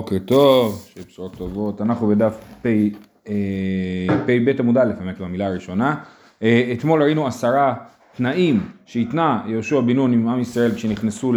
בוקר 0.00 0.18
טוב, 0.18 0.88
שיהיה 0.92 1.06
בשורות 1.06 1.36
טובות, 1.36 1.80
אנחנו 1.80 2.06
בדף 2.06 2.34
פ"ב 2.62 4.60
עמוד 4.60 4.78
א', 4.78 4.92
באמת 4.98 5.18
במילה 5.18 5.46
הראשונה. 5.46 5.96
אה, 6.42 6.72
אתמול 6.72 7.02
ראינו 7.02 7.26
עשרה 7.26 7.74
תנאים 8.16 8.60
שהתנה 8.86 9.42
יהושע 9.46 9.80
בן 9.80 9.96
נון 9.96 10.12
עם 10.12 10.28
עם 10.28 10.40
ישראל 10.40 10.74
כשנכנסו 10.74 11.32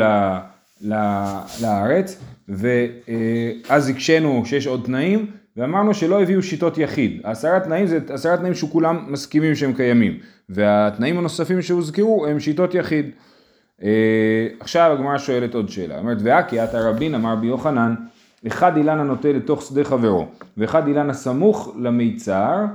לארץ, 1.61 2.23
ואז 2.47 3.89
הקשינו 3.89 4.43
שיש 4.45 4.67
עוד 4.67 4.81
תנאים, 4.85 5.25
ואמרנו 5.57 5.93
שלא 5.93 6.21
הביאו 6.21 6.43
שיטות 6.43 6.77
יחיד. 6.77 7.21
עשרה 7.23 7.59
תנאים 7.59 7.87
זה 7.87 7.99
עשרה 8.09 8.37
תנאים 8.37 8.53
שכולם 8.53 9.05
מסכימים 9.07 9.55
שהם 9.55 9.73
קיימים, 9.73 10.19
והתנאים 10.49 11.17
הנוספים 11.17 11.61
שהוזכרו 11.61 12.25
הם 12.25 12.39
שיטות 12.39 12.75
יחיד. 12.75 13.05
אה, 13.83 14.47
עכשיו 14.59 14.91
הגמרא 14.91 15.17
שואלת 15.17 15.55
עוד 15.55 15.69
שאלה, 15.69 15.99
אומרת 15.99 16.17
ואקי 16.23 16.59
עתה 16.59 16.89
רבין 16.89 17.15
אמר 17.15 17.35
ביוחנן 17.35 17.95
אחד 18.47 18.77
אילן 18.77 18.99
הנוטה 18.99 19.31
לתוך 19.31 19.61
שדה 19.61 19.83
חברו, 19.83 20.25
ואחד 20.57 20.87
אילן 20.87 21.09
הסמוך 21.09 21.75
למיצר, 21.79 22.65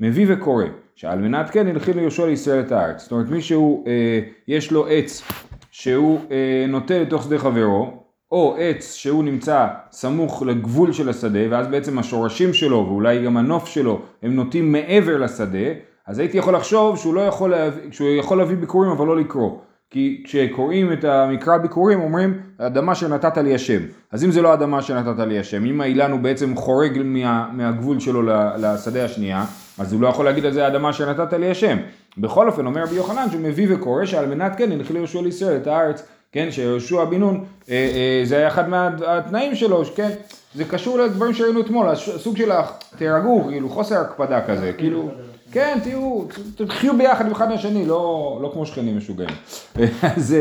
מביא 0.00 0.26
וקורא, 0.28 0.64
שעל 0.96 1.18
מנת 1.18 1.50
כן 1.50 1.68
ילכי 1.68 1.92
ליהושע 1.92 2.26
לישראל 2.26 2.60
את 2.60 2.72
הארץ. 2.72 3.02
זאת 3.02 3.12
אומרת, 3.12 3.28
מישהו, 3.28 3.84
אה, 3.86 4.20
יש 4.48 4.72
לו 4.72 4.86
עץ 4.86 5.22
שהוא 5.70 6.20
אה, 6.30 6.64
נוטה 6.68 6.98
לתוך 6.98 7.22
שדה 7.22 7.38
חברו, 7.38 8.04
או 8.32 8.56
עץ 8.58 8.94
שהוא 8.94 9.24
נמצא 9.24 9.66
סמוך 9.90 10.42
לגבול 10.42 10.92
של 10.92 11.08
השדה, 11.08 11.40
ואז 11.50 11.66
בעצם 11.66 11.98
השורשים 11.98 12.52
שלו, 12.52 12.86
ואולי 12.88 13.24
גם 13.24 13.36
הנוף 13.36 13.68
שלו, 13.68 14.00
הם 14.22 14.34
נוטים 14.34 14.72
מעבר 14.72 15.18
לשדה, 15.18 15.68
אז 16.06 16.18
הייתי 16.18 16.38
יכול 16.38 16.54
לחשוב 16.54 16.98
שהוא 16.98 17.14
לא 17.14 17.20
יכול 17.20 17.50
להביא, 17.50 17.82
שהוא 17.90 18.08
יכול 18.08 18.38
להביא 18.38 18.56
ביקורים 18.56 18.90
אבל 18.90 19.06
לא 19.06 19.16
לקרוא. 19.16 19.58
כי 19.94 20.22
כשקוראים 20.24 20.92
את 20.92 21.04
המקרא 21.04 21.56
ביקורים 21.56 22.00
אומרים 22.00 22.38
אדמה 22.58 22.94
שנתת 22.94 23.36
לי 23.36 23.54
השם. 23.54 23.82
אז 24.12 24.24
אם 24.24 24.30
זה 24.30 24.42
לא 24.42 24.54
אדמה 24.54 24.82
שנתת 24.82 25.26
לי 25.26 25.38
השם, 25.38 25.64
אם 25.64 25.80
האילן 25.80 26.10
הוא 26.10 26.20
בעצם 26.20 26.56
חורג 26.56 27.00
מה, 27.04 27.48
מהגבול 27.52 28.00
שלו 28.00 28.22
לשדה 28.58 29.04
השנייה, 29.04 29.44
אז 29.78 29.92
הוא 29.92 30.00
לא 30.00 30.08
יכול 30.08 30.24
להגיד 30.24 30.44
על 30.46 30.52
זה 30.52 30.66
אדמה 30.66 30.92
שנתת 30.92 31.32
לי 31.32 31.50
השם. 31.50 31.76
בכל 32.18 32.48
אופן 32.48 32.66
אומר 32.66 32.82
רבי 32.82 32.94
יוחנן 32.94 33.30
שהוא 33.30 33.40
מביא 33.40 33.66
וקורא 33.70 34.04
שעל 34.04 34.26
מנת 34.26 34.52
כן 34.56 34.72
ילך 34.72 34.90
ליהושע 34.90 35.22
לישראל 35.22 35.56
את 35.56 35.66
הארץ, 35.66 36.06
כן, 36.32 36.50
שיהושע 36.50 37.04
בן 37.04 37.20
נון, 37.20 37.44
אה, 37.70 37.74
אה, 37.74 38.22
זה 38.24 38.36
היה 38.36 38.48
אחד 38.48 38.68
מהתנאים 38.68 39.54
שלו, 39.54 39.82
כן, 39.96 40.10
זה 40.54 40.64
קשור 40.64 40.98
לדברים 40.98 41.34
שראינו 41.34 41.60
אתמול, 41.60 41.88
הסוג 41.88 42.36
של 42.36 42.50
תירגעו, 42.96 43.44
כאילו 43.48 43.68
חוסר 43.68 44.00
הקפדה 44.00 44.40
כזה, 44.46 44.72
כאילו 44.78 45.10
כן, 45.54 45.78
תהיו, 45.82 46.24
תחיו 46.56 46.98
ביחד 46.98 47.30
אחד 47.30 47.48
מהשני, 47.48 47.86
לא, 47.86 48.38
לא 48.42 48.50
כמו 48.52 48.66
שכנים 48.66 48.96
משוגעים. 48.96 49.28
אז, 50.16 50.36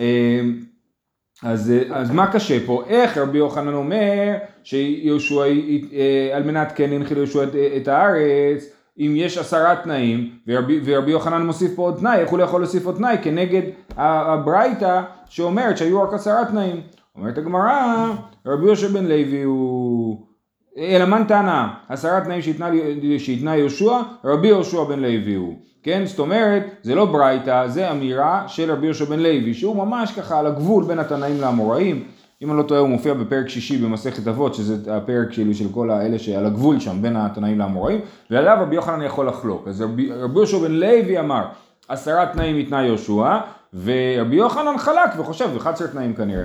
אה, 0.00 0.40
אז, 1.42 1.72
אז 1.90 2.10
מה 2.10 2.32
קשה 2.32 2.66
פה? 2.66 2.82
איך 2.86 3.18
רבי 3.18 3.38
יוחנן 3.38 3.74
אומר 3.74 4.34
שיהושע, 4.62 5.42
אה, 5.92 6.36
על 6.36 6.42
מנת 6.42 6.72
כן 6.74 6.92
ינחיל 6.92 7.16
יהושע 7.16 7.42
את, 7.42 7.48
את 7.76 7.88
הארץ, 7.88 8.64
אם 8.98 9.14
יש 9.16 9.38
עשרה 9.38 9.76
תנאים, 9.76 10.30
ורבי, 10.46 10.80
ורבי 10.84 11.10
יוחנן 11.10 11.46
מוסיף 11.46 11.74
פה 11.74 11.82
עוד 11.82 11.96
תנאי, 11.98 12.18
איך 12.18 12.30
הוא 12.30 12.38
לא 12.38 12.44
יכול 12.44 12.60
להוסיף 12.60 12.86
עוד 12.86 12.96
תנאי 12.96 13.16
כנגד 13.22 13.62
הברייתא 13.96 15.02
שאומרת 15.28 15.78
שהיו 15.78 16.02
רק 16.02 16.14
עשרה 16.14 16.44
תנאים. 16.44 16.80
אומרת 17.16 17.38
הגמרא, 17.38 18.12
רבי 18.46 18.66
יהושע 18.66 18.88
בן 18.88 19.04
לוי 19.04 19.42
הוא... 19.42 20.27
אלא 20.78 21.04
מן 21.04 21.24
טענה, 21.24 21.74
עשרה 21.88 22.20
תנאים 22.20 22.40
שהתנה 23.18 23.56
יהושע, 23.56 23.98
רבי 24.24 24.48
יהושע 24.48 24.84
בן 24.84 24.98
לוי 24.98 25.34
הוא. 25.34 25.54
כן, 25.82 26.02
זאת 26.06 26.18
אומרת, 26.18 26.62
זה 26.82 26.94
לא 26.94 27.04
ברייתא, 27.04 27.68
זה 27.68 27.90
אמירה 27.90 28.44
של 28.46 28.72
רבי 28.72 28.86
יהושע 28.86 29.04
בן 29.04 29.18
לוי, 29.18 29.54
שהוא 29.54 29.76
ממש 29.76 30.12
ככה 30.12 30.38
על 30.38 30.46
הגבול 30.46 30.84
בין 30.84 30.98
התנאים 30.98 31.40
לאמוראים. 31.40 32.04
אם 32.42 32.50
אני 32.50 32.58
לא 32.58 32.62
טועה 32.62 32.80
הוא 32.80 32.88
מופיע 32.88 33.14
בפרק 33.14 33.48
שישי 33.48 33.78
במסכת 33.78 34.28
אבות, 34.28 34.54
שזה 34.54 34.96
הפרק 34.96 35.32
שלי 35.32 35.54
של 35.54 35.68
כל 35.72 35.90
האלה 35.90 36.18
שעל 36.18 36.46
הגבול 36.46 36.80
שם 36.80 37.02
בין 37.02 37.16
התנאים 37.16 37.58
לאמוראים, 37.58 38.00
ועליו 38.30 38.58
רבי 38.60 38.76
יוחנן 38.76 39.02
יכול 39.02 39.28
לחלוק. 39.28 39.68
אז 39.68 39.82
רבי, 39.82 40.12
רבי 40.12 40.34
יהושע 40.34 40.58
בן 40.58 40.72
לוי 40.72 41.18
אמר, 41.18 41.44
עשרה 41.88 42.26
תנאים 42.26 42.56
התנה 42.56 42.86
יהושע, 42.86 43.38
ורבי 43.84 44.36
יוחנן 44.36 44.78
חלק 44.78 45.10
וחושב, 45.18 45.48
11 45.56 45.88
תנאים 45.88 46.14
כנראה. 46.14 46.44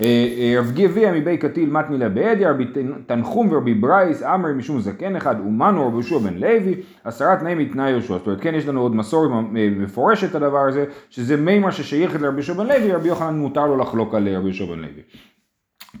אה, 0.00 0.04
אה, 0.38 0.58
רב 0.58 0.72
גביה 0.74 1.12
מבי 1.12 1.36
קטיל 1.36 1.70
מתנילה 1.70 2.08
בעדיה, 2.08 2.50
רבי 2.50 2.64
תנחום 3.06 3.52
ורבי 3.52 3.74
ברייס, 3.74 4.22
עמרי 4.22 4.52
משום 4.52 4.80
זקן 4.80 5.16
אחד, 5.16 5.40
אומנו 5.40 5.86
רבי 5.86 5.94
יהושע 5.94 6.18
בן 6.18 6.34
לוי, 6.34 6.74
עשרה 7.04 7.36
תנאים 7.36 7.58
מתנאי 7.58 7.90
יהושע. 7.90 8.18
זאת 8.18 8.26
אומרת, 8.26 8.40
כן 8.40 8.54
יש 8.54 8.66
לנו 8.66 8.80
עוד 8.80 8.96
מסורת 8.96 9.30
מפורשת 9.52 10.34
הדבר 10.34 10.58
הזה, 10.58 10.84
שזה 11.10 11.36
מימה 11.36 11.72
ששייכת 11.72 12.20
לרבי 12.20 12.36
יהושע 12.36 12.52
בן 12.52 12.66
לוי, 12.66 12.92
רבי 12.92 13.08
יוחנן 13.08 13.38
מותר 13.38 13.66
לו 13.66 13.76
לחלוק 13.76 14.14
על 14.14 14.28
רבי 14.28 14.46
יהושע 14.46 14.64
בן 14.64 14.78
לוי. 14.78 15.02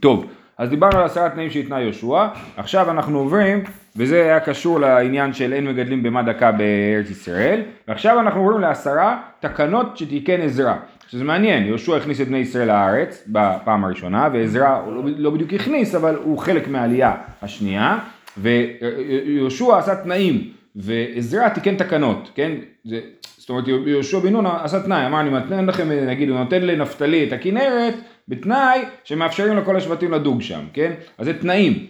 טוב, 0.00 0.26
אז 0.58 0.70
דיברנו 0.70 0.98
על 0.98 1.04
עשרה 1.04 1.28
תנאים 1.30 1.50
שהתנה 1.50 1.80
יהושע, 1.80 2.26
עכשיו 2.56 2.90
אנחנו 2.90 3.18
עוברים, 3.18 3.64
וזה 3.96 4.22
היה 4.22 4.40
קשור 4.40 4.80
לעניין 4.80 5.32
של 5.32 5.52
אין 5.52 5.68
מגדלים 5.68 6.02
במה 6.02 6.22
דקה 6.22 6.52
בארץ 6.52 7.10
ישראל, 7.10 7.60
ועכשיו 7.88 8.20
אנחנו 8.20 8.40
עוברים 8.40 8.60
לעשרה 8.60 9.20
תקנות 9.40 9.96
שתיקן 9.96 10.40
עזרא. 10.40 10.74
שזה 11.08 11.24
מעניין, 11.24 11.66
יהושע 11.66 11.96
הכניס 11.96 12.20
את 12.20 12.28
בני 12.28 12.38
ישראל 12.38 12.68
לארץ 12.68 13.24
בפעם 13.26 13.84
הראשונה, 13.84 14.28
ועזרא 14.32 14.68
הוא 14.84 14.94
לא, 14.94 15.02
לא 15.16 15.30
בדיוק 15.30 15.52
הכניס, 15.52 15.94
אבל 15.94 16.16
הוא 16.24 16.38
חלק 16.38 16.68
מהעלייה 16.68 17.14
השנייה, 17.42 17.98
ויהושע 18.36 19.78
עשה 19.78 19.94
תנאים, 19.94 20.50
ועזרא 20.76 21.48
תיקן 21.48 21.76
תקנות, 21.76 22.30
כן? 22.34 22.52
זה, 22.84 23.00
זאת 23.36 23.50
אומרת 23.50 23.68
יהושע 23.68 24.18
בן 24.18 24.32
נון 24.32 24.46
עשה 24.46 24.82
תנאי, 24.82 25.06
אמר 25.06 25.20
אני 25.20 25.30
מתנן 25.30 25.66
לכם, 25.66 25.88
נגיד 25.92 26.28
הוא 26.28 26.38
נותן 26.38 26.62
לנפתלי 26.62 27.28
את 27.28 27.32
הכנרת, 27.32 27.94
בתנאי 28.28 28.84
שמאפשרים 29.04 29.56
לכל 29.56 29.76
השבטים 29.76 30.12
לדוג 30.12 30.42
שם, 30.42 30.60
כן? 30.72 30.92
אז 31.18 31.26
זה 31.26 31.38
תנאים. 31.40 31.86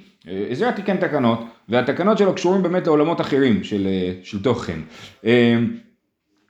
עזרא 0.50 0.70
תיקן 0.70 0.96
תקנות, 0.96 1.44
והתקנות 1.68 2.18
שלו 2.18 2.34
קשורים 2.34 2.62
באמת 2.62 2.86
לעולמות 2.86 3.20
אחרים 3.20 3.64
של, 3.64 3.88
של 4.22 4.42
תוכן. 4.42 4.78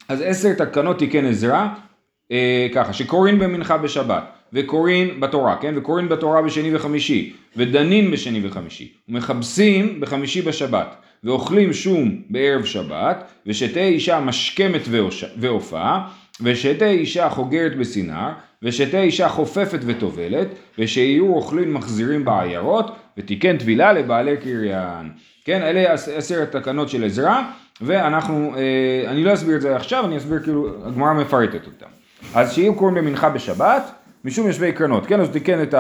אז 0.09 0.23
עשר 0.25 0.53
תקנות 0.55 0.99
תיקן 0.99 1.27
עזרא, 1.27 1.67
אה, 2.33 2.69
ככה, 2.75 2.93
שקוראים 2.93 3.39
במנחה 3.39 3.79
בשבת, 3.79 4.25
וקוראים 4.53 5.21
בתורה, 5.21 5.57
כן? 5.61 5.75
וקוראים 5.77 6.09
בתורה 6.09 6.43
בשני 6.43 6.77
וחמישי, 6.77 7.33
ודנים 7.57 8.11
בשני 8.11 8.47
וחמישי, 8.47 8.93
ומכבסים 9.09 10.01
בחמישי 10.01 10.43
בשבת, 10.43 10.97
ואוכלים 11.25 11.73
שום 11.73 12.23
בערב 12.31 12.65
שבת, 12.65 13.31
ושתהא 13.47 13.83
אישה 13.83 14.21
משכמת 14.21 14.83
ועופה, 15.37 15.97
ושתהא 16.41 16.89
אישה 16.89 17.31
חוגרת 17.31 17.77
בסינר, 17.77 18.31
ושתהא 18.63 19.01
אישה 19.01 19.29
חופפת 19.29 19.79
וטובלת, 19.87 20.49
ושיהיו 20.79 21.35
אוכלים 21.35 21.75
מחזירים 21.75 22.25
בעיירות, 22.25 22.97
ותיקן 23.19 23.57
טבילה 23.57 23.93
לבעלי 23.93 24.37
קריין. 24.37 25.11
כן, 25.45 25.63
אלה 25.63 25.93
עשרת 25.93 26.53
תקנות 26.57 26.89
של 26.89 27.05
עזרא, 27.05 27.41
ואנחנו, 27.81 28.55
אה, 28.57 29.11
אני 29.11 29.25
לא 29.25 29.35
אסביר 29.35 29.57
את 29.57 29.61
זה 29.61 29.77
עכשיו, 29.77 30.05
אני 30.07 30.17
אסביר 30.17 30.43
כאילו, 30.43 30.69
הגמרא 30.85 31.13
מפרטת 31.13 31.67
אותם. 31.67 31.87
אז 32.35 32.53
שיהיו 32.53 32.75
קוראים 32.75 32.95
במנחה 32.97 33.31
בשבת, 33.31 33.93
משום 34.25 34.47
יושבי 34.47 34.73
קרנות, 34.73 35.07
כן, 35.07 35.21
אז 35.21 35.29
תיקן 35.29 35.63
את 35.63 35.75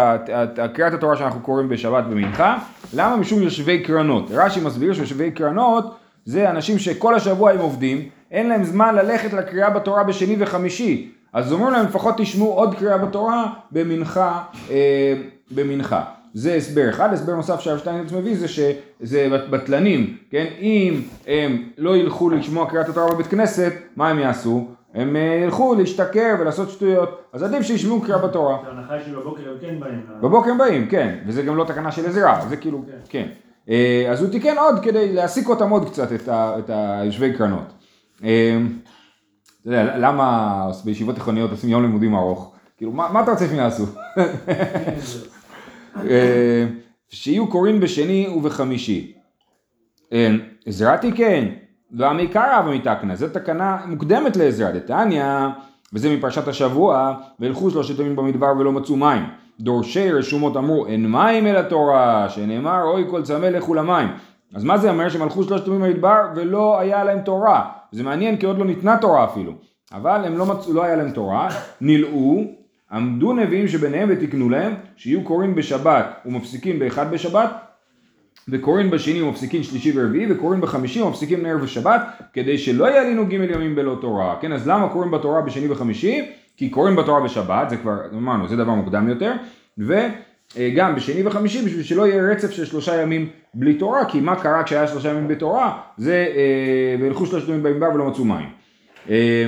קריאת 0.74 0.92
התורה 0.92 1.16
שאנחנו 1.16 1.40
קוראים 1.40 1.68
בשבת 1.68 2.04
במנחה, 2.04 2.58
למה 2.94 3.16
משום 3.16 3.42
יושבי 3.42 3.82
קרנות? 3.82 4.30
רש"י 4.30 4.60
מסביר 4.60 4.94
שיושבי 4.94 5.30
קרנות 5.30 5.96
זה 6.24 6.50
אנשים 6.50 6.78
שכל 6.78 7.14
השבוע 7.14 7.50
הם 7.50 7.58
עובדים, 7.58 8.08
אין 8.30 8.48
להם 8.48 8.64
זמן 8.64 8.94
ללכת 8.94 9.32
לקריאה 9.32 9.70
בתורה 9.70 10.04
בשני 10.04 10.36
וחמישי, 10.38 11.10
אז 11.32 11.52
אומרים 11.52 11.72
להם 11.72 11.86
לפחות 11.86 12.14
תשמעו 12.18 12.52
עוד 12.52 12.74
קריאה 12.74 12.98
בתורה 12.98 13.52
במנחה, 13.72 14.42
אה, 14.70 15.14
במנחה. 15.50 16.04
זה 16.34 16.54
הסבר 16.54 16.90
אחד, 16.90 17.12
הסבר 17.12 17.34
נוסף 17.34 17.60
שהרב 17.60 17.78
שטיינץ 17.78 18.12
מביא 18.12 18.36
זה 18.36 18.48
שזה 18.48 19.28
בטלנים, 19.50 20.16
כן? 20.30 20.46
אם 20.60 21.00
הם 21.26 21.68
לא 21.78 21.96
ילכו 21.96 22.30
לשמוע 22.30 22.70
קריאת 22.70 22.88
התורה 22.88 23.14
בבית 23.14 23.26
כנסת, 23.26 23.72
מה 23.96 24.08
הם 24.08 24.18
יעשו? 24.18 24.68
הם 24.94 25.16
אה, 25.16 25.40
ילכו 25.44 25.74
להשתכר 25.74 26.34
ולעשות 26.40 26.70
שטויות, 26.70 27.22
אז 27.32 27.42
עדיף 27.42 27.62
שישמעו 27.62 28.00
קריאה 28.00 28.18
בתורה. 28.18 28.56
ההנחה 28.66 28.94
היא 28.94 29.02
שבבוקר 29.06 29.42
הם 29.50 29.56
כן 29.60 29.80
באים. 29.80 30.02
בבוקר 30.20 30.50
הם 30.50 30.58
באים, 30.58 30.86
כן, 30.86 31.18
וזה 31.26 31.42
גם 31.42 31.56
לא 31.56 31.64
תקנה 31.64 31.92
של 31.92 32.06
עזרה, 32.06 32.40
זה 32.48 32.56
כאילו, 32.56 32.82
כן. 32.86 32.98
כן. 33.08 33.28
אה, 33.68 34.06
אז 34.10 34.22
הוא 34.22 34.30
תיקן 34.30 34.58
עוד 34.58 34.82
כדי 34.82 35.12
להעסיק 35.12 35.48
אותם 35.48 35.70
עוד 35.70 35.88
קצת, 35.88 36.08
את 36.28 36.70
היושבי 36.70 37.32
קרנות. 37.32 37.72
אה, 39.68 39.82
אתה 39.82 39.90
יודע, 39.90 39.98
למה 39.98 40.70
בישיבות 40.84 41.14
תיכוניות 41.14 41.50
עושים 41.50 41.70
יום 41.70 41.82
לימודים 41.82 42.14
ארוך? 42.14 42.52
כאילו, 42.76 42.92
מה 42.92 43.22
אתה 43.22 43.30
רוצה 43.30 43.46
שהם 43.46 43.56
יעשו? 43.56 43.84
שיהיו 47.10 47.46
קוראים 47.46 47.80
בשני 47.80 48.28
ובחמישי. 48.28 49.12
עזרה 50.66 50.96
תיקן. 50.96 51.44
והמקרא 51.92 52.62
ומתקנה, 52.66 53.16
זו 53.16 53.28
תקנה 53.28 53.78
מוקדמת 53.86 54.36
לעזרא 54.36 54.70
דתניא, 54.70 55.24
וזה 55.92 56.16
מפרשת 56.16 56.48
השבוע, 56.48 57.14
והלכו 57.40 57.70
שלושת 57.70 57.98
ימים 57.98 58.16
במדבר 58.16 58.52
ולא 58.58 58.72
מצאו 58.72 58.96
מים. 58.96 59.22
דורשי 59.60 60.12
רשומות 60.12 60.56
אמרו 60.56 60.86
אין 60.86 61.10
מים 61.10 61.46
אל 61.46 61.56
התורה, 61.56 62.28
שנאמר 62.28 62.82
אוי 62.82 63.04
כל 63.10 63.22
צמא 63.22 63.46
לכו 63.46 63.74
למים. 63.74 64.08
אז 64.54 64.64
מה 64.64 64.78
זה 64.78 64.90
אומר 64.90 65.08
שהם 65.08 65.22
הלכו 65.22 65.42
שלושת 65.42 65.66
ימים 65.66 65.80
במדבר 65.80 66.22
ולא 66.34 66.78
היה 66.80 67.04
להם 67.04 67.20
תורה? 67.20 67.77
זה 67.92 68.02
מעניין 68.02 68.36
כי 68.36 68.46
עוד 68.46 68.58
לא 68.58 68.64
ניתנה 68.64 68.96
תורה 69.00 69.24
אפילו. 69.24 69.52
אבל 69.92 70.24
הם 70.24 70.38
לא 70.38 70.46
מצאו, 70.46 70.72
לא 70.72 70.84
היה 70.84 70.96
להם 70.96 71.10
תורה, 71.10 71.48
נלאו, 71.80 72.44
עמדו 72.92 73.32
נביאים 73.32 73.68
שביניהם 73.68 74.08
ותיקנו 74.12 74.50
להם 74.50 74.74
שיהיו 74.96 75.24
קוראים 75.24 75.54
בשבת 75.54 76.20
ומפסיקים 76.26 76.78
באחד 76.78 77.10
בשבת 77.10 77.50
וקוראים 78.48 78.90
בשני 78.90 79.22
ומפסיקים 79.22 79.62
שלישי 79.62 79.92
ורביעי 79.94 80.32
וקוראים 80.32 80.60
בחמישי 80.60 81.02
ומפסיקים 81.02 81.46
ערב 81.46 81.62
ושבת 81.62 82.02
כדי 82.32 82.58
שלא 82.58 82.98
ילינו 82.98 83.26
ג' 83.26 83.32
ימים 83.32 83.74
בלא 83.74 83.98
תורה 84.00 84.36
כן 84.40 84.52
אז 84.52 84.68
למה 84.68 84.88
קוראים 84.88 85.10
בתורה 85.10 85.40
בשני 85.40 85.68
וחמישי 85.68 86.30
כי 86.56 86.70
קוראים 86.70 86.96
בתורה 86.96 87.20
בשבת 87.20 87.70
זה 87.70 87.76
כבר 87.76 87.96
אמרנו 88.12 88.48
זה 88.48 88.56
דבר 88.56 88.74
מוקדם 88.74 89.08
יותר 89.08 89.32
וגם 90.56 90.94
בשני 90.94 91.26
וחמישי 91.26 91.62
בשביל 91.62 91.82
שלא 91.82 92.06
יהיה 92.06 92.22
רצף 92.22 92.50
של 92.50 92.64
שלושה 92.64 93.02
ימים 93.02 93.28
בלי 93.54 93.74
תורה 93.74 94.04
כי 94.04 94.20
מה 94.20 94.42
קרה 94.42 94.62
כשהיה 94.62 94.86
שלושה 94.86 95.08
ימים 95.08 95.28
בתורה 95.28 95.80
זה 95.96 96.26
אה, 96.36 96.96
וילכו 97.00 97.26
שלושת 97.26 97.48
ימים 97.48 97.62
במדבר 97.62 97.94
ולא 97.94 98.06
מצאו 98.06 98.24
מים. 98.24 98.48
אה, 99.10 99.46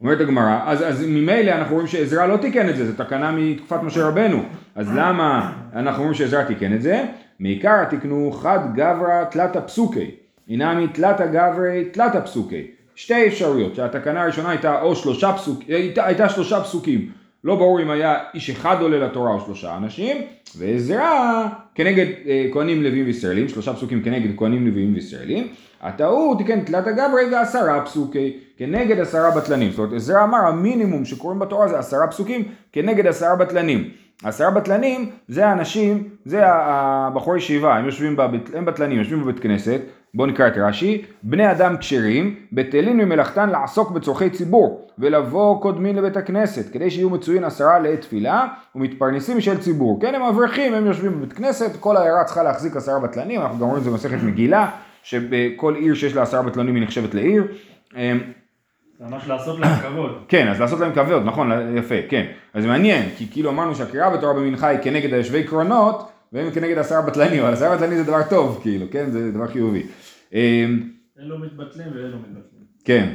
אומרת 0.00 0.20
הגמרא, 0.20 0.60
אז, 0.64 0.82
אז 0.82 1.04
ממילא 1.06 1.50
אנחנו 1.50 1.74
רואים 1.74 1.88
שעזרא 1.88 2.26
לא 2.26 2.36
תיקן 2.36 2.68
את 2.68 2.76
זה, 2.76 2.86
זו 2.86 3.04
תקנה 3.04 3.32
מתקופת 3.32 3.82
משה 3.82 4.06
רבנו, 4.06 4.42
אז 4.74 4.88
למה 4.96 5.52
אנחנו 5.74 6.02
רואים 6.02 6.14
שעזרא 6.14 6.42
תיקן 6.42 6.74
את 6.74 6.82
זה? 6.82 7.04
מעיקר 7.38 7.84
תקנו 7.84 8.32
חד 8.32 8.58
גברא 8.74 9.24
תלתא 9.30 9.60
פסוקי, 9.60 10.10
אינמי 10.48 10.88
תלתא 10.88 11.26
גברי 11.26 11.84
תלתא 11.92 12.20
פסוקי, 12.20 12.66
שתי 12.94 13.26
אפשרויות, 13.26 13.74
שהתקנה 13.74 14.22
הראשונה 14.22 14.50
הייתה 14.50 14.82
או 14.82 14.96
שלושה 14.96 15.32
פסוקים, 15.32 15.74
הייתה, 15.74 16.06
הייתה 16.06 16.28
שלושה 16.28 16.60
פסוקים, 16.60 17.10
לא 17.44 17.56
ברור 17.56 17.82
אם 17.82 17.90
היה 17.90 18.18
איש 18.34 18.50
אחד 18.50 18.76
עולה 18.80 18.98
לתורה 18.98 19.32
או 19.32 19.40
שלושה 19.40 19.76
אנשים, 19.76 20.16
ועזרא 20.58 21.46
כנגד 21.74 22.06
אה, 22.26 22.46
כהנים 22.52 22.82
לווים 22.82 23.06
וישראלים, 23.06 23.48
שלושה 23.48 23.74
פסוקים 23.74 24.02
כנגד 24.02 24.36
כהנים 24.36 24.66
לווים 24.66 24.94
וישראלים, 24.94 25.48
הטעות 25.82 26.38
היא 26.38 26.46
כן 26.46 26.60
תלת 26.60 26.86
הגברי 26.86 27.24
ועשרה 27.32 27.84
פסוקי 27.84 28.36
כנגד 28.56 29.00
עשרה 29.00 29.30
בטלנים. 29.30 29.70
זאת 29.70 29.78
אומרת 29.78 29.92
עזרא 29.92 30.24
אמר 30.24 30.38
המינימום 30.38 31.04
שקוראים 31.04 31.38
בתורה 31.38 31.68
זה 31.68 31.78
עשרה 31.78 32.06
פסוקים 32.06 32.44
כנגד 32.72 33.06
עשרה 33.06 33.36
בטלנים. 33.36 33.90
עשרה 34.22 34.50
בטלנים 34.50 35.10
זה 35.28 35.46
האנשים, 35.46 36.08
זה 36.24 36.40
הבחורי 36.46 37.38
ישיבה, 37.38 37.76
הם 37.76 37.84
יושבים, 37.84 38.16
בבית, 38.16 38.50
הם 38.54 38.64
בטלנים, 38.64 38.98
יושבים 38.98 39.22
בבית 39.22 39.40
כנסת, 39.40 39.80
בואו 40.14 40.26
נקרא 40.26 40.46
את 40.46 40.52
רש"י, 40.56 41.04
בני 41.22 41.50
אדם 41.50 41.76
כשרים, 41.76 42.34
בטלים 42.52 42.98
ממלאכתן 42.98 43.50
לעסוק 43.50 43.90
בצורכי 43.90 44.30
ציבור, 44.30 44.88
ולבוא 44.98 45.62
קודמים 45.62 45.96
לבית 45.96 46.16
הכנסת, 46.16 46.72
כדי 46.72 46.90
שיהיו 46.90 47.10
מצויים 47.10 47.44
עשרה 47.44 47.78
לעת 47.78 48.00
תפילה, 48.00 48.46
ומתפרנסים 48.74 49.40
של 49.40 49.58
ציבור. 49.58 50.00
כן, 50.00 50.14
הם 50.14 50.22
אברכים, 50.22 50.74
הם 50.74 50.86
יושבים 50.86 51.12
בבית 51.12 51.32
כנסת, 51.32 51.76
כל 51.80 51.96
העיירה 51.96 52.24
צריכה 52.24 52.42
להחזיק 52.42 52.76
עשרה 52.76 53.00
בטלנים, 53.00 53.40
אנחנו 53.40 53.58
גם 53.58 53.64
רואים 53.64 53.78
את 53.78 53.84
זה 53.84 53.90
במסכת 53.90 54.22
מגילה, 54.22 54.70
שבכל 55.02 55.74
עיר 55.74 55.94
שיש 55.94 56.14
לה 56.14 56.22
עשרה 56.22 56.42
בטלנים 56.42 56.74
היא 56.74 56.82
נחשבת 56.82 57.14
לעיר. 57.14 57.46
אמ, 57.96 58.20
ממש 59.00 59.28
לעשות 59.28 59.60
להם 59.60 59.76
כבוד. 59.80 60.18
כן, 60.28 60.48
אז 60.48 60.60
לעשות 60.60 60.80
להם 60.80 60.92
כבוד, 60.92 61.22
נכון, 61.24 61.76
יפה, 61.76 61.94
כן. 62.08 62.26
אז 62.54 62.62
זה 62.62 62.68
מעניין, 62.68 63.08
כי 63.16 63.26
כאילו 63.30 63.50
אמרנו 63.50 63.74
שהקריאה 63.74 64.10
בתורה 64.10 64.34
במנחה 64.34 64.68
היא 64.68 64.78
כנגד 64.82 65.14
היושבי 65.14 65.44
קרונות, 65.44 66.10
והם 66.32 66.50
כנגד 66.50 66.78
עשרה 66.78 67.02
בטלנים, 67.02 67.42
אבל 67.42 67.52
עשרה 67.52 67.76
בטלנים 67.76 67.98
זה 67.98 68.04
דבר 68.04 68.22
טוב, 68.30 68.60
כאילו, 68.62 68.86
כן, 68.90 69.10
זה 69.10 69.32
דבר 69.32 69.46
חיובי. 69.46 69.82
אמ, 70.34 70.80
אלו 71.20 71.38
מתבטלים 71.38 71.86
ואלו 71.94 72.18
מתבטלים. 72.18 72.64
כן. 72.84 73.14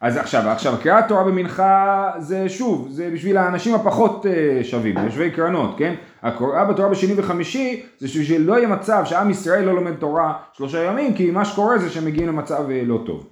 אז 0.00 0.16
עכשיו, 0.16 0.48
עכשיו 0.48 0.74
הקריאת 0.74 1.08
תורה 1.08 1.24
במנחה 1.24 2.10
זה 2.18 2.48
שוב, 2.48 2.88
זה 2.90 3.10
בשביל 3.14 3.36
האנשים 3.36 3.74
הפחות 3.74 4.26
uh, 4.26 4.64
שווים, 4.64 4.98
יושבי 4.98 5.30
קרנות, 5.30 5.78
כן? 5.78 5.94
הקריאה 6.22 6.64
בתורה 6.64 6.88
בשני 6.88 7.12
וחמישי 7.16 7.82
זה 7.98 8.06
בשביל 8.06 8.42
לא 8.42 8.54
יהיה 8.54 8.68
מצב 8.68 9.02
שעם 9.04 9.30
ישראל 9.30 9.64
לא 9.64 9.74
לומד 9.74 9.94
תורה 9.94 10.32
שלושה 10.52 10.84
ימים, 10.84 11.14
כי 11.14 11.30
מה 11.30 11.44
שקורה 11.44 11.78
זה 11.78 11.90
שהם 11.90 12.04
מגיעים 12.04 12.28
למצב 12.28 12.66
uh, 12.68 12.86
לא 12.86 13.02
טוב. 13.06 13.28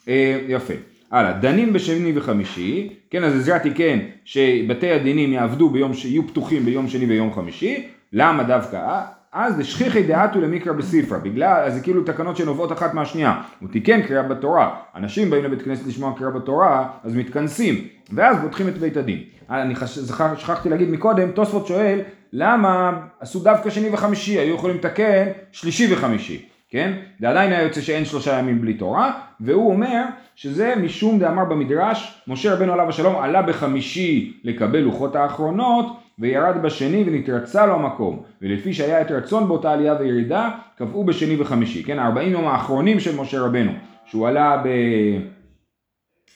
Uh, 0.00 0.08
יפה. 0.48 0.74
הלאה, 1.10 1.32
דנים 1.32 1.72
בשני 1.72 2.12
וחמישי, 2.14 2.96
כן, 3.10 3.24
אז 3.24 3.34
עזרא 3.36 3.58
תיקן 3.58 3.98
שבתי 4.24 4.90
הדינים 4.90 5.32
יעבדו 5.32 5.70
ביום, 5.70 5.94
שיהיו 5.94 6.28
פתוחים 6.28 6.64
ביום 6.64 6.88
שני 6.88 7.06
ויום 7.06 7.34
חמישי, 7.34 7.88
למה 8.12 8.42
דווקא? 8.42 9.00
אז 9.32 9.58
לשכיחי 9.58 10.02
דעתו 10.02 10.40
למיקרא 10.40 10.72
בספרא, 10.72 11.18
בגלל, 11.18 11.62
אז 11.64 11.74
זה 11.74 11.80
כאילו 11.80 12.04
תקנות 12.04 12.36
שנובעות 12.36 12.72
אחת 12.72 12.94
מהשנייה. 12.94 13.42
הוא 13.60 13.68
תיקן 13.68 14.02
קריאה 14.02 14.22
בתורה, 14.22 14.76
אנשים 14.96 15.30
באים 15.30 15.44
לבית 15.44 15.62
כנסת 15.62 15.86
לשמוע 15.86 16.14
קריאה 16.16 16.30
בתורה, 16.30 16.88
אז 17.04 17.16
מתכנסים, 17.16 17.86
ואז 18.12 18.36
פותחים 18.42 18.68
את 18.68 18.78
בית 18.78 18.96
הדין. 18.96 19.22
אני 19.50 19.74
זכר, 19.86 20.36
שכחתי 20.36 20.68
להגיד 20.68 20.90
מקודם, 20.90 21.30
תוספות 21.30 21.66
שואל, 21.66 22.00
למה 22.32 22.92
עשו 23.20 23.40
דווקא 23.40 23.70
שני 23.70 23.88
וחמישי, 23.92 24.38
היו 24.38 24.54
יכולים 24.54 24.76
לתקן 24.76 25.26
שלישי 25.52 25.94
וחמישי, 25.94 26.46
כן? 26.70 26.92
זה 27.20 27.28
עדיין 27.28 27.52
היה 27.52 27.62
יוצא 27.62 27.80
שאין 27.80 28.04
שלושה 28.04 28.38
ימים 28.38 28.60
בלי 28.60 28.74
תורה, 28.74 29.12
והוא 29.40 29.70
אומר 29.70 30.02
שזה 30.34 30.74
משום 30.82 31.18
דאמר 31.18 31.44
במדרש, 31.44 32.22
משה 32.28 32.54
רבנו 32.54 32.72
עליו 32.72 32.88
השלום 32.88 33.16
עלה 33.16 33.42
בחמישי 33.42 34.40
לקבל 34.44 34.78
לוחות 34.78 35.16
האחרונות, 35.16 35.86
וירד 36.20 36.62
בשני 36.62 37.04
ונתרצה 37.06 37.66
לו 37.66 37.74
המקום, 37.74 38.22
ולפי 38.42 38.72
שהיה 38.72 39.00
את 39.00 39.10
רצון 39.10 39.48
באותה 39.48 39.72
עלייה 39.72 39.94
וירידה, 40.00 40.50
קבעו 40.78 41.04
בשני 41.04 41.40
וחמישי, 41.40 41.82
כן, 41.82 41.98
הארבעים 41.98 42.32
יום 42.32 42.44
האחרונים 42.44 43.00
של 43.00 43.16
משה 43.16 43.40
רבנו, 43.40 43.72
שהוא 44.04 44.28
עלה 44.28 44.62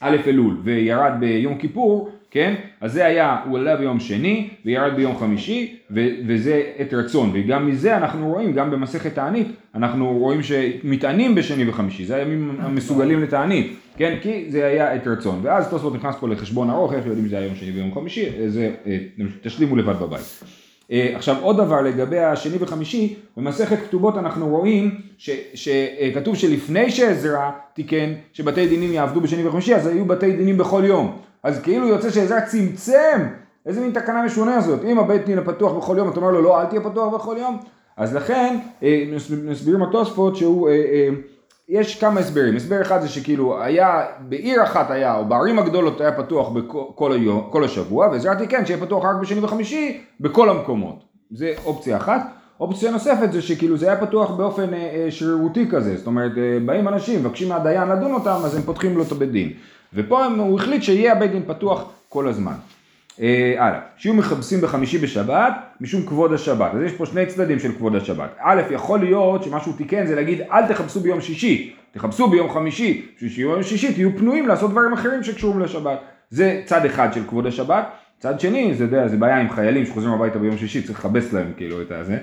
באלף 0.01 0.29
אלול 0.29 0.61
וירד 0.65 1.13
ביום 1.21 1.59
כיפור, 1.59 2.11
כן, 2.31 2.55
אז 2.81 2.93
זה 2.93 3.07
היה, 3.07 3.37
הוא 3.49 3.59
עלה 3.59 3.77
ביום 3.77 4.01
שני 4.01 4.49
וירד 4.65 4.97
ביום 4.97 5.19
חמישי, 5.19 5.77
ו- 5.91 6.09
וזה 6.27 6.63
את 6.81 6.95
רצון, 6.95 7.31
וגם 7.35 7.67
מזה 7.67 7.97
אנחנו 7.97 8.33
רואים, 8.33 8.53
גם 8.53 8.71
במסכת 8.71 9.15
תענית, 9.15 9.49
אנחנו 9.75 10.19
רואים 10.19 10.43
שמטענים 10.43 11.35
בשני 11.35 11.69
וחמישי, 11.69 12.05
זה 12.05 12.17
הימים 12.17 12.57
המסוגלים 12.61 13.23
לתענית. 13.23 13.77
כן? 13.97 14.19
כי 14.23 14.47
זה 14.49 14.67
היה 14.67 14.97
את 14.97 15.07
רצון. 15.07 15.41
ואז 15.43 15.69
תוספות 15.69 15.95
נכנס 15.95 16.15
פה 16.21 16.29
לחשבון 16.29 16.71
ארוך, 16.71 16.93
איך 16.93 17.07
יודעים 17.07 17.27
שזה 17.27 17.37
היה 17.39 17.47
יום 17.47 17.55
שני 17.55 17.71
ויום 17.71 17.95
חמישי, 17.95 18.49
זה 18.49 18.71
אה, 18.87 18.99
תשלימו 19.43 19.77
לבד 19.77 19.95
בבית. 20.01 20.45
אה, 20.93 21.13
עכשיו 21.17 21.37
עוד 21.41 21.57
דבר 21.57 21.83
לגבי 21.83 22.19
השני 22.19 22.57
וחמישי, 22.61 23.15
במסכת 23.37 23.79
כתובות 23.89 24.19
אנחנו 24.19 24.49
רואים 24.49 25.01
ש, 25.19 25.31
שכתוב 25.55 26.37
שלפני 26.37 26.91
שעזרא 26.91 27.51
תיקן 27.75 28.13
שבתי 28.33 28.69
דינים 28.69 28.93
יעבדו 28.93 29.21
בשני 29.21 29.47
וחמישי, 29.47 29.75
אז 29.75 29.87
היו 29.87 30.05
בתי 30.05 30.37
דינים 30.37 30.59
בכל 30.59 30.83
יום. 30.87 31.19
אז 31.45 31.63
כאילו 31.63 31.89
יוצא 31.89 32.11
שעזרא 32.11 32.41
צמצם, 32.41 33.29
איזה 33.67 33.81
מין 33.81 33.93
תקנה 33.93 34.25
משונה 34.25 34.57
הזאת, 34.57 34.85
אם 34.85 34.99
הבית 34.99 35.27
דין 35.27 35.39
הפתוח 35.39 35.73
בכל 35.73 35.95
יום, 35.99 36.09
אתה 36.09 36.21
אומר 36.21 36.31
לו 36.31 36.43
לא 36.43 36.61
אל 36.61 36.67
תהיה 36.67 36.81
פתוח 36.81 37.15
בכל 37.15 37.37
יום, 37.39 37.59
אז 37.97 38.15
לכן 38.15 38.59
אה, 38.83 39.05
מסבירים 39.45 39.83
התוספות 39.83 40.37
שהוא 40.37 40.69
יש 41.69 42.01
כמה 42.01 42.21
הסברים, 42.21 42.57
הסבר 42.57 42.83
אחד 42.83 43.01
זה 43.01 43.09
שכאילו 43.09 43.63
היה, 43.63 44.07
בעיר 44.21 44.63
אחת 44.63 44.91
היה, 44.91 45.17
או 45.17 45.25
בערים 45.25 45.59
הגדולות 45.59 46.01
היה 46.01 46.13
פתוח 46.13 46.49
בכל 46.49 47.13
היום, 47.13 47.49
כל 47.51 47.65
השבוע, 47.65 48.09
לי 48.41 48.49
כן, 48.49 48.67
שיהיה 48.67 48.81
פתוח 48.81 49.05
רק 49.05 49.17
בשני 49.21 49.41
וחמישי 49.41 50.01
בכל 50.21 50.51
המקומות. 50.51 51.05
זה 51.31 51.53
אופציה 51.65 51.97
אחת. 51.97 52.21
אופציה 52.61 52.91
נוספת 52.91 53.33
זה 53.33 53.43
שכאילו 53.43 53.77
זה 53.77 53.87
היה 53.87 54.07
פתוח 54.07 54.31
באופן 54.31 54.75
אה, 54.75 54.79
אה, 54.79 55.11
שרירותי 55.11 55.71
כזה, 55.71 55.97
זאת 55.97 56.07
אומרת 56.07 56.33
אה, 56.39 56.59
באים 56.67 56.89
אנשים, 56.89 57.21
מבקשים 57.21 57.49
מהדיין 57.49 57.89
לדון 57.89 58.15
אותם, 58.15 58.41
אז 58.45 58.57
הם 58.57 58.63
פותחים 58.63 58.97
לו 58.97 59.03
את 59.03 59.13
הבית 59.13 59.31
דין. 59.31 59.53
ופה 59.95 60.25
הוא 60.25 60.61
החליט 60.61 60.83
שיהיה 60.83 61.13
הבית 61.13 61.31
דין 61.31 61.43
פתוח 61.47 61.91
כל 62.09 62.29
הזמן. 62.29 62.55
אה, 63.21 63.55
הלאה, 63.59 63.81
שיהיו 63.97 64.15
מכבסים 64.15 64.61
בחמישי 64.61 64.99
בשבת 64.99 65.55
משום 65.81 66.07
כבוד 66.07 66.33
השבת. 66.33 66.75
אז 66.75 66.83
יש 66.83 66.93
פה 66.93 67.07
שני 67.07 67.27
צדדים 67.27 67.59
של 67.59 67.73
כבוד 67.73 67.95
השבת. 67.97 68.31
א', 68.39 68.63
יכול 68.71 69.01
להיות 69.01 69.45
שמה 69.45 69.61
שהוא 69.61 69.75
תיקן 69.77 70.07
זה 70.07 70.15
להגיד 70.15 70.41
אל 70.53 70.67
תכבסו 70.67 71.01
ביום 71.01 71.21
שישי, 71.21 71.75
תכבסו 71.93 72.29
ביום 72.29 72.51
חמישי, 72.51 73.07
בשביל 73.17 73.31
שיום 73.31 73.63
שישי 73.63 73.95
תהיו 73.95 74.19
פנויים 74.19 74.49
לעשות 74.49 74.71
דברים 74.71 74.93
אחרים 74.93 75.23
שקשורים 75.23 75.61
לשבת. 75.61 75.99
זה 76.31 76.63
צד 76.65 76.85
אחד 76.85 77.13
של 77.13 77.21
כבוד 77.29 77.47
השבת. 77.47 77.89
צד 78.19 78.41
שני, 78.41 78.75
זה, 78.75 78.85
יודע, 78.85 79.09
זה 79.09 79.17
בעיה 79.17 79.41
עם 79.41 79.51
חיילים 79.51 79.87
שחוזרים 79.87 80.15
הביתה 80.15 80.39
ביום 80.39 80.59
שישי, 80.59 80.83
צריך 80.83 80.99
לכבס 80.99 81.33
להם 81.33 81.53
כאילו 81.57 81.83
את 81.83 81.93
הזה. 81.93 82.19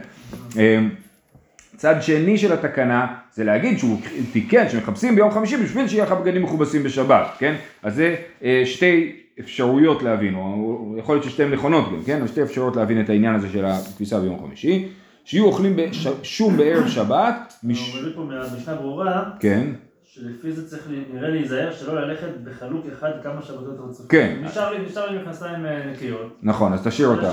אה, 1.85 1.93
צד 1.93 2.01
שני 2.01 2.37
של 2.37 2.53
התקנה 2.53 3.07
זה 3.33 3.43
להגיד 3.43 3.77
שהוא 3.77 3.97
תיקן 4.31 4.69
שמכבסים 4.69 5.15
ביום 5.15 5.31
חמישי 5.31 5.57
בשביל 5.57 5.87
שיהיה 5.87 6.03
לך 6.05 6.11
בגדים 6.11 6.43
מכובסים 6.43 6.83
בשבת, 6.83 7.27
כן? 7.37 7.55
אז 7.83 7.95
זה 7.95 8.15
אה, 8.43 8.61
שתי 8.65 9.15
אפשרויות 9.39 10.03
להבין, 10.03 10.35
או 10.35 10.95
יכול 10.97 11.15
להיות 11.15 11.23
ששתיהן 11.23 11.53
נכונות 11.53 11.91
גם, 11.91 12.03
כן? 12.05 12.27
שתי 12.27 12.43
אפשרויות 12.43 12.75
להבין 12.75 13.01
את 13.01 13.09
העניין 13.09 13.35
הזה 13.35 13.49
של 13.49 13.65
התפיסה 13.65 14.19
ביום 14.19 14.47
חמישי. 14.47 14.87
שיהיו 15.25 15.45
אוכלים 15.45 15.75
שום 16.23 16.57
בערב 16.57 16.87
שבת. 16.87 17.53
מש... 17.63 17.95
מביא 17.95 18.11
פה 18.15 18.21
מהמשנה 18.21 18.75
ברורה. 18.75 19.23
כן. 19.39 19.67
שלפי 20.03 20.51
זה 20.51 20.69
צריך 20.69 20.87
נראה 21.13 21.29
להיזהר 21.29 21.71
שלא 21.71 22.01
ללכת 22.01 22.27
בחלוק 22.43 22.85
אחד 22.93 23.09
כמה 23.23 23.41
שבתות 23.41 23.79
רצופות. 23.89 24.11
כן. 24.11 24.37
נשאר 24.43 24.71
לי, 24.73 24.85
נשאר 24.85 25.11
לי 25.11 25.21
מכנסיים 25.21 25.65
אה, 25.65 25.91
נקיות. 25.91 26.37
נכון, 26.41 26.73
אז 26.73 26.87
תשאיר 26.87 27.07
אותם. 27.07 27.29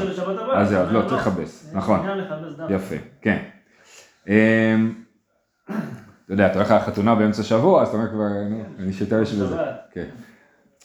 אז 0.54 0.68
זהו, 0.68 0.86
לא, 0.92 1.02
צריך 1.08 1.26
לכבס. 1.26 1.70
נכון. 1.74 2.00
יפה, 2.70 2.96
כן. 3.22 3.38
אמ, 4.28 4.92
אתה 5.64 6.32
יודע, 6.34 6.46
אתה 6.46 6.54
הולך 6.58 6.70
לחתונה 6.70 7.14
באמצע 7.14 7.42
שבוע, 7.42 7.82
אז 7.82 7.88
אתה 7.88 7.96
אומר 7.96 8.08
כבר, 8.10 8.26
אני 8.78 8.92
שותה 8.92 9.20
בשביל 9.20 9.46
זה. 9.46 9.56
כן. 9.92 10.06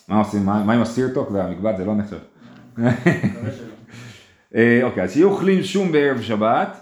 מה 0.08 0.20
עושים? 0.20 0.46
מה 0.46 0.74
עם 0.74 0.82
הסירטוק 0.82 1.32
והמקבט? 1.32 1.78
זה 1.78 1.86
לא 1.86 1.96
נחשב. 1.96 2.18
אה, 4.56 4.80
אוקיי, 4.84 5.04
אז 5.04 5.12
שיהיו 5.12 5.30
אוכלים 5.30 5.64
שום 5.64 5.92
בערב 5.92 6.22
שבת, 6.22 6.78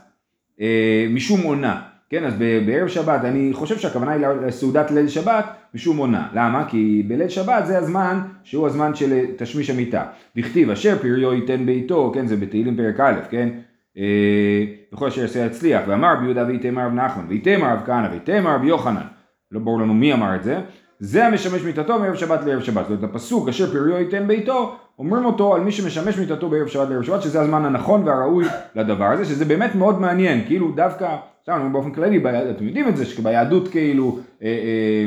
אה, 0.62 1.08
משום 1.10 1.42
עונה. 1.42 1.82
כן, 2.10 2.24
אז 2.24 2.34
בערב 2.66 2.88
שבת 2.88 3.26
אני 3.26 3.50
חושב 3.54 3.78
שהכוונה 3.78 4.12
היא 4.12 4.28
לסעודת 4.28 4.92
ליל 4.92 5.08
שבת 5.08 5.46
משום 5.74 5.98
עונה. 5.98 6.28
למה? 6.34 6.66
כי 6.70 7.04
בליל 7.08 7.30
שבת 7.30 7.66
זה 7.66 7.78
הזמן 7.78 8.22
שהוא 8.44 8.68
הזמן 8.68 8.96
של 8.96 9.14
אה, 9.14 9.24
תשמיש 9.38 9.70
המיטה. 9.70 10.06
דכתיב 10.38 10.70
אשר 10.70 10.98
פריו 10.98 11.34
ייתן 11.34 11.66
בעיתו, 11.66 12.12
כן, 12.16 12.28
זה 12.28 12.36
בתהילים 12.36 12.78
פרק 12.78 13.00
א', 13.00 13.16
כן? 13.30 13.50
וכל 14.94 15.08
אשר 15.08 15.22
יעשה 15.22 15.46
יצליח, 15.46 15.82
ואמר 15.88 16.14
רבי 16.14 16.26
יהודה 16.26 16.46
ויתמר 16.48 16.86
רב 16.86 16.94
נחמן, 16.94 17.26
ויתמר 17.28 17.74
רב 17.74 17.80
כהנא, 17.86 18.08
ויתמר 18.12 18.56
רב 18.56 18.64
יוחנן, 18.64 19.08
לא 19.52 19.60
ברור 19.60 19.80
לנו 19.80 19.94
מי 19.94 20.14
אמר 20.14 20.36
את 20.36 20.44
זה, 20.44 20.62
זה 21.02 21.26
המשמש 21.26 21.62
מיתתו 21.62 22.00
מערב 22.00 22.16
שבת 22.16 22.46
לערב 22.46 22.62
שבת. 22.62 22.86
זאת 22.88 22.98
אומרת, 22.98 23.16
הפסוק 23.16 23.50
אשר 23.50 23.72
פריו 23.72 23.98
ייתן 23.98 24.28
בעיתו, 24.28 24.76
אומרים 25.00 25.26
אותו 25.26 25.56
על 25.56 25.62
מי 25.62 25.72
שמשמש 25.72 26.18
מיתתו 26.18 26.50
בערב 26.50 26.68
שבת 26.68 26.90
לערב 26.90 27.04
שבת, 27.04 27.22
שזה 27.22 27.42
הזמן 27.42 27.66
הנכון 27.66 28.08
והראוי 28.08 28.46
לדבר 28.76 29.06
הזה, 29.06 29.26
שזה 29.26 29.46
באמת 29.46 29.76
מאוד 29.76 30.02
מעניין, 30.02 30.46
כאילו 30.48 30.72
דווקא, 30.72 31.16
סתם, 31.44 31.52
אני 31.54 31.62
אומר 31.62 31.74
באופן 31.74 31.92
כללי, 31.92 32.24
אתם 32.52 32.68
יודעים 32.68 32.88
את 32.88 32.98
זה, 32.98 33.06
שביהדות 33.06 33.68
כאילו, 33.68 34.20
אה, 34.44 34.48
אה, 34.48 35.06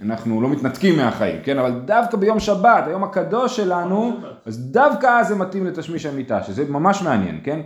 אנחנו 0.00 0.42
לא 0.42 0.48
מתנתקים 0.48 0.96
מהחיים, 0.96 1.36
כן, 1.42 1.58
אבל 1.58 1.72
דווקא 1.84 2.16
ביום 2.16 2.40
שבת, 2.40 2.86
היום 2.86 3.04
הקדוש 3.04 3.56
שלנו, 3.56 4.16
אז 4.46 4.72
דווקא 4.72 5.06
אז 5.06 5.28
זה 5.28 5.36
מתאים 5.36 5.66
לתשמיש 5.66 6.06
המיטה, 6.06 6.42
שזה 6.42 6.64
ממש 6.68 7.02
מעניין, 7.02 7.40
כן, 7.44 7.60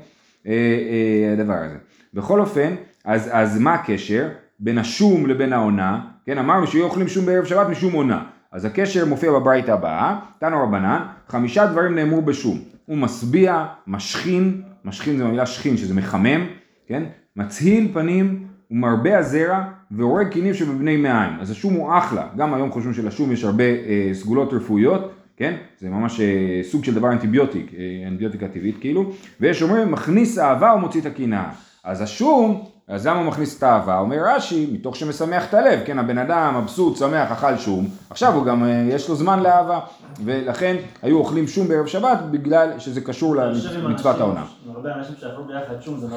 הדבר 1.33 1.55
הזה. 1.55 1.77
בכל 2.15 2.41
אופן, 2.41 2.75
אז, 3.05 3.29
אז 3.33 3.59
מה 3.59 3.75
הקשר 3.75 4.29
בין 4.61 4.79
השום 4.79 5.27
לבין 5.27 5.53
העונה, 5.53 6.01
כן, 6.27 6.39
אמרנו 6.39 6.67
שיהיו 6.67 6.85
אוכלים 6.85 7.09
שום 7.09 7.27
בערב 7.27 7.45
שבת 7.45 7.69
משום 7.69 7.93
עונה, 7.93 8.25
אז 8.53 8.65
הקשר 8.65 9.07
מופיע 9.07 9.33
בברייתא 9.33 9.71
הבאה, 9.71 10.19
תנו 10.39 10.63
רבנן, 10.63 11.03
חמישה 11.29 11.67
דברים 11.67 11.95
נאמרו 11.95 12.23
בשום, 12.23 12.59
הוא 12.87 12.97
משביע, 12.97 13.67
משכין, 13.87 14.63
משכין 14.85 15.17
זה 15.17 15.25
המילה 15.25 15.47
שכין 15.47 15.77
שזה 15.77 15.95
מחמם, 15.95 16.47
כן, 16.87 17.03
מצהיל 17.37 17.91
פנים, 17.93 18.47
ומרבה 18.71 19.19
הזרע, 19.19 19.65
והורג 19.91 20.29
קינים 20.29 20.55
שבבני 20.55 20.97
מעיים, 20.97 21.33
אז 21.41 21.51
השום 21.51 21.75
הוא 21.75 21.99
אחלה, 21.99 22.29
גם 22.37 22.55
היום 22.55 22.71
חושבים 22.71 22.95
שלשום 22.95 23.33
יש 23.33 23.45
הרבה 23.45 23.65
אה, 23.65 24.11
סגולות 24.13 24.53
רפואיות, 24.53 25.15
כן? 25.39 25.55
זה 25.81 25.89
ממש 25.89 26.21
אה, 26.21 26.61
סוג 26.63 26.85
של 26.85 26.95
דבר 26.95 27.13
אנטיביוטיק, 27.13 27.75
אה, 27.79 28.09
אנטיביוטיקה 28.09 28.49
טבעית 28.49 28.77
כאילו, 28.81 29.13
ויש 29.41 29.63
אומרים 29.63 29.93
מכניס 29.93 30.39
אהבה 30.39 30.75
ומוציא 30.77 31.01
את 31.01 31.07
הקנאה. 31.07 31.51
אז 31.85 32.01
השום, 32.01 32.65
אז 32.89 33.07
למה 33.07 33.19
הוא 33.19 33.27
מכניס 33.27 33.59
את 33.59 33.63
האהבה? 33.63 33.99
אומר 33.99 34.17
רש"י, 34.25 34.69
מתוך 34.73 34.97
שמשמח 34.97 35.49
את 35.49 35.55
הלב, 35.55 35.81
כן? 35.85 35.99
הבן 35.99 36.19
אדם 36.19 36.59
מבסוט, 36.63 36.97
שמח, 36.97 37.33
אכל 37.33 37.57
שום, 37.57 37.89
עכשיו 38.11 38.35
הוא 38.35 38.45
גם, 38.45 38.65
אה, 38.65 38.87
יש 38.89 39.09
לו 39.09 39.15
זמן 39.15 39.41
לאהבה, 39.41 39.81
ולכן 40.25 40.77
היו 41.03 41.19
אוכלים 41.19 41.47
שום 41.47 41.69
בערב 41.69 41.87
שבת 41.87 42.19
בגלל 42.31 42.79
שזה 42.79 43.01
קשור 43.01 43.37
למצוות 43.37 44.21
העונה. 44.21 44.45
הרבה 44.67 44.95
אנשים 44.95 45.15
שאכלו 45.21 45.45
ביחד 45.45 45.83
שום, 45.83 45.97
זה 45.99 46.07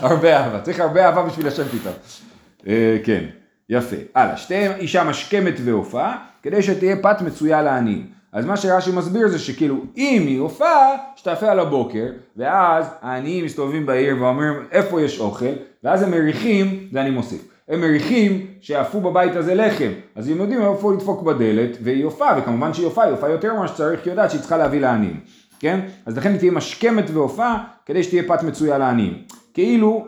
הרבה 0.00 0.36
אהבה. 0.36 0.60
צריך 0.60 0.80
הרבה 0.80 1.06
אהבה 1.06 1.22
בשביל 1.22 1.46
לשבת 1.46 1.74
איתם. 1.74 1.90
כן, 3.04 3.24
יפה. 3.68 3.96
הלאה, 4.14 4.36
שתהיה 4.36 4.76
אישה 4.76 5.04
משכמת 5.04 5.54
והופעה, 5.64 6.29
כדי 6.42 6.62
שתהיה 6.62 6.96
פת 6.96 7.20
מצויה 7.20 7.62
לעניים. 7.62 8.06
אז 8.32 8.46
מה 8.46 8.56
שרש"י 8.56 8.90
מסביר 8.92 9.28
זה 9.28 9.38
שכאילו 9.38 9.76
אם 9.96 10.24
היא 10.26 10.40
הופעה, 10.40 10.96
שתעפה 11.16 11.50
על 11.50 11.60
הבוקר, 11.60 12.06
ואז 12.36 12.86
העניים 13.02 13.44
מסתובבים 13.44 13.86
בעיר 13.86 14.16
ואומרים 14.22 14.54
איפה 14.72 15.02
יש 15.02 15.20
אוכל, 15.20 15.52
ואז 15.84 16.02
הם 16.02 16.10
מריחים, 16.10 16.88
זה 16.92 17.00
אני 17.00 17.10
מוסיף, 17.10 17.48
הם 17.68 17.80
מריחים 17.80 18.46
שאפו 18.60 19.00
בבית 19.00 19.36
הזה 19.36 19.54
לחם, 19.54 19.90
אז 20.16 20.28
הם 20.28 20.36
יודעים 20.36 20.62
איפה 20.62 20.92
לדפוק 20.92 21.22
בדלת, 21.22 21.76
והיא 21.82 22.04
הופעה, 22.04 22.38
וכמובן 22.38 22.74
שהיא 22.74 22.86
הופעה, 22.86 23.04
היא 23.04 23.12
הופעה 23.12 23.30
יותר 23.30 23.54
ממה 23.54 23.68
שצריך, 23.68 24.00
היא 24.04 24.10
יודעת 24.10 24.30
שהיא 24.30 24.40
צריכה 24.40 24.56
להביא 24.56 24.80
לעניים, 24.80 25.20
כן? 25.60 25.80
אז 26.06 26.16
לכן 26.16 26.30
היא 26.30 26.38
תהיה 26.38 26.52
משכמת 26.52 27.04
והופעה, 27.12 27.64
כדי 27.86 28.02
שתהיה 28.02 28.22
פת 28.22 28.42
מצויה 28.42 28.78
לעניים. 28.78 29.14
כאילו, 29.54 30.06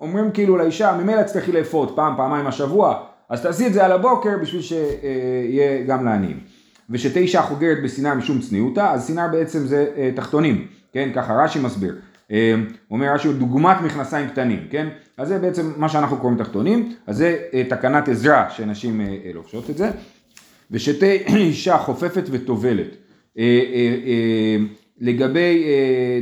אומרים 0.00 0.30
כאילו 0.30 0.56
לאישה, 0.56 0.96
ממילא 0.96 1.22
תצטרכי 1.22 1.52
לאפות 1.52 1.92
פעם, 1.96 2.16
פעמיים 2.16 2.46
השבוע, 2.46 3.00
אז 3.30 3.42
תעשי 3.42 3.66
את 3.66 3.72
זה 3.72 3.84
על 3.84 3.92
הבוקר 3.92 4.38
בשביל 4.42 4.62
שיהיה 4.62 5.84
גם 5.86 6.04
לעניים. 6.04 6.40
ושתהיה 6.90 7.22
אישה 7.22 7.42
חוגרת 7.42 7.78
בסינר 7.84 8.14
משום 8.14 8.40
צניעותה, 8.40 8.90
אז 8.92 9.06
סינר 9.06 9.28
בעצם 9.32 9.66
זה 9.66 9.86
אה, 9.96 10.10
תחתונים, 10.16 10.66
כן? 10.92 11.08
ככה 11.14 11.34
רש"י 11.34 11.58
מסביר. 11.60 11.96
אה, 12.30 12.54
אומר 12.90 13.14
רש"י 13.14 13.28
הוא 13.28 13.36
דוגמת 13.36 13.76
מכנסיים 13.80 14.28
קטנים, 14.28 14.66
כן? 14.70 14.88
אז 15.16 15.28
זה 15.28 15.38
בעצם 15.38 15.72
מה 15.76 15.88
שאנחנו 15.88 16.16
קוראים 16.16 16.38
תחתונים, 16.38 16.92
אז 17.06 17.16
זה 17.16 17.38
אה, 17.54 17.62
תקנת 17.68 18.08
עזרה 18.08 18.50
שנשים 18.50 19.00
לובשות 19.34 19.70
את 19.70 19.76
זה. 19.76 19.90
ושתהיה 20.70 21.12
אישה 21.36 21.78
חופפת 21.78 22.24
וטובלת. 22.30 22.96
לגבי 25.00 25.64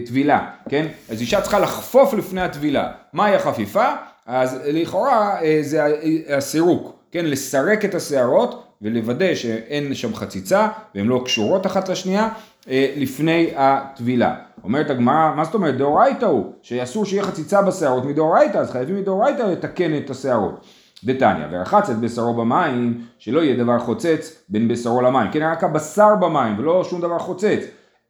טבילה, 0.06 0.50
כן? 0.68 0.86
אז 1.10 1.20
אישה 1.20 1.40
צריכה 1.40 1.58
לחפוף 1.58 2.14
לפני 2.14 2.40
הטבילה. 2.40 2.92
מהי 3.12 3.34
החפיפה? 3.34 3.84
אז 4.26 4.60
לכאורה 4.66 5.40
אה, 5.42 5.58
זה 5.60 5.84
ה- 5.84 5.88
הסירוק, 6.36 6.92
כן? 7.10 7.24
לסרק 7.26 7.84
את 7.84 7.94
השערות 7.94 8.62
ולוודא 8.82 9.34
שאין 9.34 9.94
שם 9.94 10.14
חציצה 10.14 10.68
והן 10.94 11.06
לא 11.06 11.22
קשורות 11.24 11.66
אחת 11.66 11.88
לשנייה 11.88 12.28
אה, 12.70 12.92
לפני 12.96 13.50
הטבילה. 13.56 14.34
אומרת 14.64 14.90
הגמרא, 14.90 15.32
מה 15.36 15.44
זאת 15.44 15.54
אומרת? 15.54 15.76
דאורייתא 15.76 16.24
הוא, 16.24 16.52
שאסור 16.62 17.04
שיהיה 17.04 17.22
חציצה 17.22 17.62
בשערות 17.62 18.04
מדאורייתא, 18.04 18.58
אז 18.58 18.70
חייבים 18.70 18.96
מדאורייתא 18.96 19.42
לתקן 19.42 19.96
את 19.96 20.10
השערות. 20.10 20.64
דתניא, 21.04 21.46
ורחץ 21.50 21.90
את 21.90 21.98
בשרו 21.98 22.34
במים, 22.34 23.00
שלא 23.18 23.40
יהיה 23.40 23.56
דבר 23.56 23.78
חוצץ 23.78 24.44
בין 24.48 24.68
בשרו 24.68 25.00
למים. 25.00 25.30
כן, 25.32 25.42
רק 25.42 25.64
הבשר 25.64 26.14
במים, 26.20 26.58
ולא 26.58 26.84
שום 26.84 27.00
דבר 27.00 27.18
חוצץ. 27.18 27.60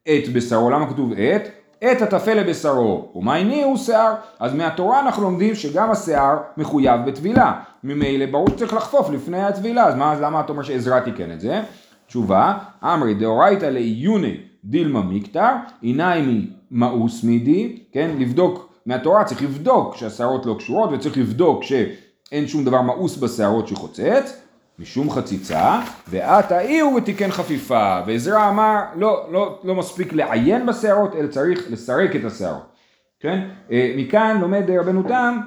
את 0.08 0.28
בשרו, 0.32 0.70
למה 0.70 0.90
כתוב 0.90 1.12
את? 1.12 1.48
את 1.90 2.02
הטפל 2.02 2.34
לבשרו, 2.34 3.12
ומה 3.14 3.34
הניעו 3.34 3.78
שיער. 3.78 4.14
אז 4.40 4.54
מהתורה 4.54 5.00
אנחנו 5.00 5.22
לומדים 5.22 5.54
שגם 5.54 5.90
השיער 5.90 6.36
מחויב 6.56 7.00
בטבילה. 7.06 7.52
ממילא 7.84 8.26
ברור 8.26 8.48
שצריך 8.50 8.74
לחפוף 8.74 9.10
לפני 9.10 9.42
הטבילה, 9.42 9.84
אז 9.86 9.94
מה, 9.94 10.12
אז 10.12 10.20
למה 10.20 10.40
אתה 10.40 10.52
אומר 10.52 10.62
שעזרא 10.62 11.00
תיקן 11.00 11.32
את 11.32 11.40
זה? 11.40 11.62
תשובה, 12.06 12.54
אמרי 12.84 13.14
דאורייתא 13.14 13.66
לעיוני 13.66 14.36
דילמה 14.64 15.02
מקטר, 15.02 15.50
עיניים 15.80 16.50
מאוס 16.70 17.24
מידי, 17.24 17.78
כן, 17.92 18.10
לבדוק, 18.18 18.72
מהתורה 18.86 19.24
צריך 19.24 19.42
לבדוק 19.42 19.96
שהשערות 19.96 20.46
לא 20.46 20.54
קשורות 20.58 20.90
וצריך 20.92 21.18
לבדוק 21.18 21.62
שאין 21.62 22.46
שום 22.46 22.64
דבר 22.64 22.82
מאוס 22.82 23.16
בשערות 23.16 23.68
שחוצץ, 23.68 24.42
משום 24.82 25.10
חציצה, 25.10 25.80
ואת 26.08 26.52
האיהו 26.52 26.94
ותיקן 26.94 27.30
חפיפה, 27.30 28.00
ועזרא 28.06 28.48
אמר 28.48 28.80
לא, 28.96 29.28
לא, 29.32 29.60
לא 29.64 29.74
מספיק 29.74 30.12
לעיין 30.12 30.66
בשערות, 30.66 31.14
אלא 31.14 31.26
צריך 31.26 31.70
לסרק 31.70 32.16
את 32.16 32.24
השערות, 32.24 32.72
כן? 33.20 33.48
אה, 33.72 33.94
מכאן 33.96 34.38
לומד 34.40 34.70
רבנו 34.70 35.02
תם 35.02 35.38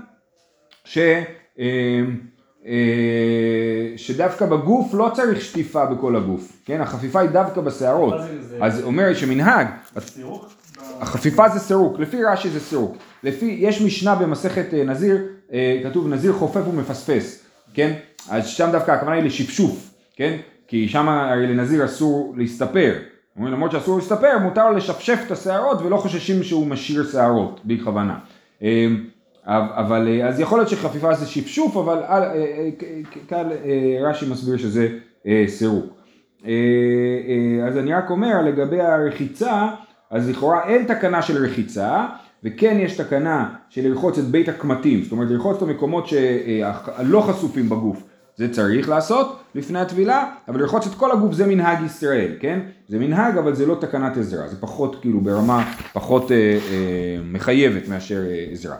ש... 0.84 0.98
אה, 1.60 1.66
אה, 2.66 3.94
שדווקא 3.98 4.46
בגוף 4.46 4.94
לא 4.94 5.12
צריך 5.14 5.42
שטיפה 5.42 5.86
בכל 5.86 6.16
הגוף, 6.16 6.62
כן? 6.66 6.82
החפיפה 6.82 7.20
היא 7.20 7.30
דווקא 7.30 7.62
בשערות. 7.62 8.14
אז 8.62 8.84
אומר 8.84 9.14
שמנהג? 9.14 9.68
החפיפה 11.02 11.50
זה 11.50 11.60
סירוק, 11.60 12.00
לפי 12.00 12.24
רש"י 12.24 12.50
זה 12.50 12.60
סירוק. 12.60 12.98
לפי, 13.24 13.58
יש 13.60 13.82
משנה 13.82 14.16
במסכת 14.16 14.74
נזיר, 14.74 15.28
כתוב 15.84 16.08
נזיר 16.08 16.34
חופף 16.34 16.68
ומפספס, 16.68 17.44
כן? 17.74 17.94
אז 18.30 18.48
שם 18.48 18.70
דווקא 18.72 18.92
הכוונה 18.92 19.16
היא 19.16 19.24
לשפשוף, 19.24 19.94
כן? 20.16 20.38
כי 20.68 20.88
שם 20.90 21.10
הרי 21.10 21.48
לנזיר 21.48 21.86
אסור 21.86 22.34
להסתפר. 22.38 22.94
אומרים 23.36 23.54
למרות 23.54 23.72
שאסור 23.72 23.98
להסתפר, 23.98 24.38
מותר 24.38 24.72
לשפשף 24.72 25.20
את 25.26 25.32
השערות 25.32 25.82
ולא 25.82 25.98
חוששים 25.98 26.44
שהוא 26.44 26.68
משאיר 26.68 27.08
שערות, 27.12 27.62
בכוונה. 27.66 28.18
אה, 28.64 28.88
אבל 29.48 30.08
אה, 30.08 30.28
אז 30.28 30.40
יכול 30.40 30.60
להיות 30.60 30.70
שחפיפה 30.70 31.14
זה 31.14 31.26
שפשוף, 31.26 31.78
אבל 31.78 31.98
אה, 31.98 32.34
אה, 32.34 32.70
כאן 33.28 33.50
רש"י 34.02 34.26
מסביר 34.30 34.58
שזה 34.58 34.88
סירוק. 35.48 35.86
אז 37.68 37.78
אני 37.78 37.94
רק 37.94 38.10
אומר 38.10 38.42
לגבי 38.42 38.82
הרחיצה, 38.82 39.68
אז 40.12 40.30
לכאורה 40.30 40.68
אין 40.68 40.86
תקנה 40.86 41.22
של 41.22 41.46
רחיצה, 41.46 42.06
וכן 42.44 42.78
יש 42.80 42.98
תקנה 42.98 43.50
של 43.70 43.88
לרחוץ 43.88 44.18
את 44.18 44.24
בית 44.24 44.50
הקמטים, 44.50 45.04
זאת 45.04 45.12
אומרת 45.12 45.30
לרחוץ 45.30 45.58
את 45.58 45.62
המקומות 45.62 46.08
שהלא 46.08 47.22
חשופים 47.22 47.70
בגוף, 47.70 48.04
זה 48.38 48.54
צריך 48.54 48.90
לעשות 48.90 49.40
לפני 49.56 49.80
הטבילה, 49.80 50.32
אבל 50.48 50.60
לרחוץ 50.60 50.88
את 50.88 50.96
כל 50.96 51.12
הגוף 51.12 51.34
זה 51.34 51.48
מנהג 51.48 51.84
ישראל, 51.86 52.32
כן? 52.40 52.60
זה 52.88 53.00
מנהג 53.00 53.38
אבל 53.38 53.56
זה 53.56 53.66
לא 53.66 53.76
תקנת 53.76 54.18
עזרה, 54.18 54.48
זה 54.48 54.62
פחות 54.62 54.96
כאילו 55.02 55.22
ברמה 55.22 55.74
פחות 55.94 56.32
אה, 56.32 56.38
אה, 56.38 57.18
מחייבת 57.24 57.88
מאשר 57.88 58.24
אה, 58.30 58.46
עזרה. 58.52 58.76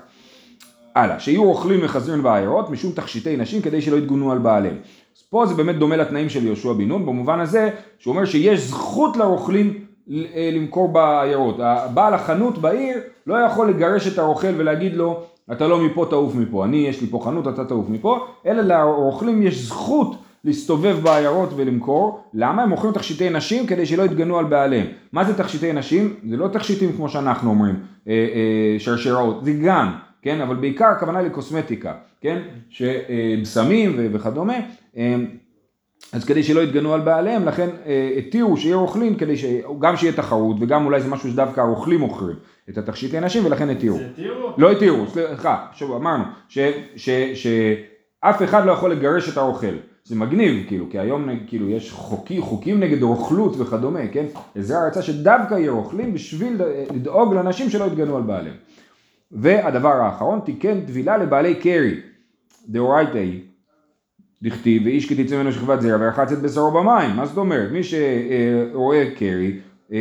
הלאה, 0.96 1.20
שיהיו 1.20 1.44
אוכלים 1.44 1.84
מחזירים 1.84 2.24
בעיירות 2.24 2.70
משום 2.70 2.92
תכשיטי 2.92 3.38
נשים 3.38 3.62
כדי 3.62 3.82
שלא 3.82 3.96
יתגונו 3.96 4.32
על 4.32 4.38
בעליהם. 4.38 4.78
אז 5.18 5.22
פה 5.30 5.46
זה 5.46 5.54
באמת 5.54 5.78
דומה 5.78 5.98
לתנאים 5.98 6.30
של 6.30 6.46
יהושע 6.46 6.74
בן 6.74 6.88
נון 6.88 7.06
במובן 7.06 7.40
הזה 7.40 7.70
שהוא 8.00 8.12
אומר 8.12 8.26
שיש 8.26 8.60
זכות 8.60 9.18
לרוכלים 9.18 9.86
אה, 10.12 10.50
למכור 10.54 10.88
בעיירות. 10.88 11.56
הבעל 11.60 12.14
החנות 12.14 12.58
בעיר 12.58 12.98
לא 13.28 13.36
יכול 13.36 13.70
לגרש 13.70 14.08
את 14.08 14.18
הרוכל 14.18 14.54
ולהגיד 14.58 14.94
לו 14.94 15.24
אתה 15.52 15.68
לא 15.68 15.86
מפה 15.86 16.06
תעוף 16.10 16.36
מפה, 16.36 16.66
אני 16.66 16.78
יש 16.78 17.02
לי 17.02 17.08
פה 17.08 17.22
חנות 17.24 17.48
אתה 17.48 17.66
תעוף 17.66 17.90
מפה, 17.90 18.28
אלא 18.46 18.62
לרוכלים 18.62 19.44
יש 19.44 19.62
זכות 19.62 20.16
להסתובב 20.44 20.98
בעיירות 21.04 21.50
ולמכור, 21.56 22.20
למה? 22.34 22.64
הם 22.64 22.70
מוכרים 22.70 22.94
תכשיטי 22.94 23.30
נשים 23.30 23.68
כדי 23.68 23.86
שלא 23.86 24.04
יתגנו 24.04 24.40
על 24.40 24.46
בעליהם. 24.46 24.88
מה 25.12 25.24
זה 25.24 25.38
תכשיטי 25.38 25.74
נשים? 25.74 26.14
זה 26.30 26.38
לא 26.38 26.48
תכשיטים 26.48 26.94
כמו 26.94 27.10
שאנחנו 27.10 27.50
אומרים, 27.50 27.76
אה, 28.08 28.14
אה, 28.14 28.80
שרשראות, 28.80 29.46
זה 29.46 29.54
גם, 29.54 29.92
כן, 30.22 30.42
אבל 30.42 30.56
בעיקר 30.56 30.86
הכוונה 30.86 31.22
לקוסמטיקה, 31.22 31.94
כן, 32.22 32.42
שבשמים 32.70 33.94
ו- 33.98 34.08
וכדומה, 34.14 34.54
אה, 34.98 35.16
אז 36.14 36.26
כדי 36.26 36.44
שלא 36.44 36.62
יתגנו 36.62 36.94
על 36.94 37.02
בעליהם, 37.02 37.46
לכן 37.46 37.70
אה, 37.86 38.10
התירו 38.18 38.58
שיהיה 38.58 38.76
רוכלים, 38.76 39.16
כדי 39.16 39.38
שגם 39.38 39.98
שיהיה 39.98 40.14
תחרות, 40.14 40.58
וגם 40.60 40.86
אולי 40.86 41.02
זה 41.02 41.08
משהו 41.08 41.30
שדווקא 41.30 41.62
הרוכלים 41.62 42.00
מוכרים 42.00 42.36
את 42.70 42.78
התכשיטי 42.78 43.20
נשים, 43.20 43.46
ולכן 43.46 43.70
התירו. 43.70 43.98
זה 43.98 44.08
התירו? 44.14 44.54
לא 44.58 44.72
התירו, 44.72 45.08
סליחה, 45.08 45.66
שוב 45.74 45.92
אמרנו, 45.92 46.24
שאף 47.36 48.44
אחד 48.44 48.66
לא 48.66 48.72
יכול 48.72 48.92
לגרש 48.92 49.30
את 49.30 49.38
האוכל. 49.38 49.76
זה 50.04 50.16
מגניב, 50.16 50.68
כאילו, 50.68 50.86
כי 50.90 51.00
היום 51.00 51.30
כאילו 51.48 51.70
יש 51.70 51.92
חוקי, 51.92 52.42
חוקים 52.42 52.80
נגד 52.80 53.04
רוכלות 53.04 53.60
וכדומה, 53.60 54.08
כן? 54.12 54.26
עזרא 54.56 54.88
רצה 54.88 55.02
שדווקא 55.02 55.54
יהיה 55.54 55.72
רוכלים 55.72 56.14
בשביל 56.14 56.62
לדאוג 56.94 57.34
לאנשים 57.34 57.70
שלא 57.70 57.86
יתגנו 57.86 58.18
על 58.18 58.24
בעליהם. 58.24 58.56
והדבר 59.32 59.90
האחרון, 59.90 60.40
תיקן 60.46 60.82
טבילה 60.82 61.18
לבעלי 61.18 61.56
קרי, 61.56 62.00
דאורייתא 62.68 63.18
היא, 63.18 63.42
דכתיב, 64.44 64.86
ואיש 64.86 65.08
כי 65.08 65.24
תצא 65.24 65.36
ממנו 65.36 65.52
שכבת 65.52 65.82
זרע 65.82 65.98
וירחץ 66.00 66.32
את 66.32 66.42
בשרו 66.42 66.72
במים, 66.72 67.16
מה 67.16 67.26
זאת 67.26 67.38
אומרת? 67.38 67.72
מי 67.72 67.82
שרואה 67.84 69.06
קרי, 69.18 69.52
אה, 69.92 69.98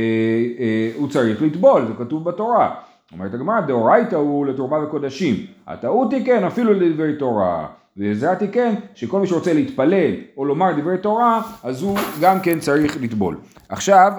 אה, 0.59 0.91
הוא 0.97 1.09
צריך 1.09 1.43
לטבול, 1.43 1.87
זה 1.87 1.93
כתוב 1.99 2.25
בתורה. 2.25 2.75
אומרת 3.13 3.35
הגמרא, 3.35 3.61
דאורייתא 3.61 4.17
הוא 4.17 4.47
לתרומה 4.47 4.85
וקודשים, 4.85 5.35
הטעות 5.67 6.13
היא 6.13 6.27
כן 6.27 6.45
אפילו 6.45 6.73
לדברי 6.73 7.17
תורה. 7.19 7.67
ועזרתי 7.97 8.49
כן, 8.49 8.75
שכל 8.95 9.21
מי 9.21 9.27
שרוצה 9.27 9.53
להתפלל 9.53 10.15
או 10.37 10.45
לומר 10.45 10.73
דברי 10.81 10.99
תורה, 10.99 11.43
אז 11.63 11.83
הוא 11.83 11.99
גם 12.21 12.41
כן 12.41 12.59
צריך 12.59 13.03
לטבול. 13.03 13.37
עכשיו, 13.69 14.13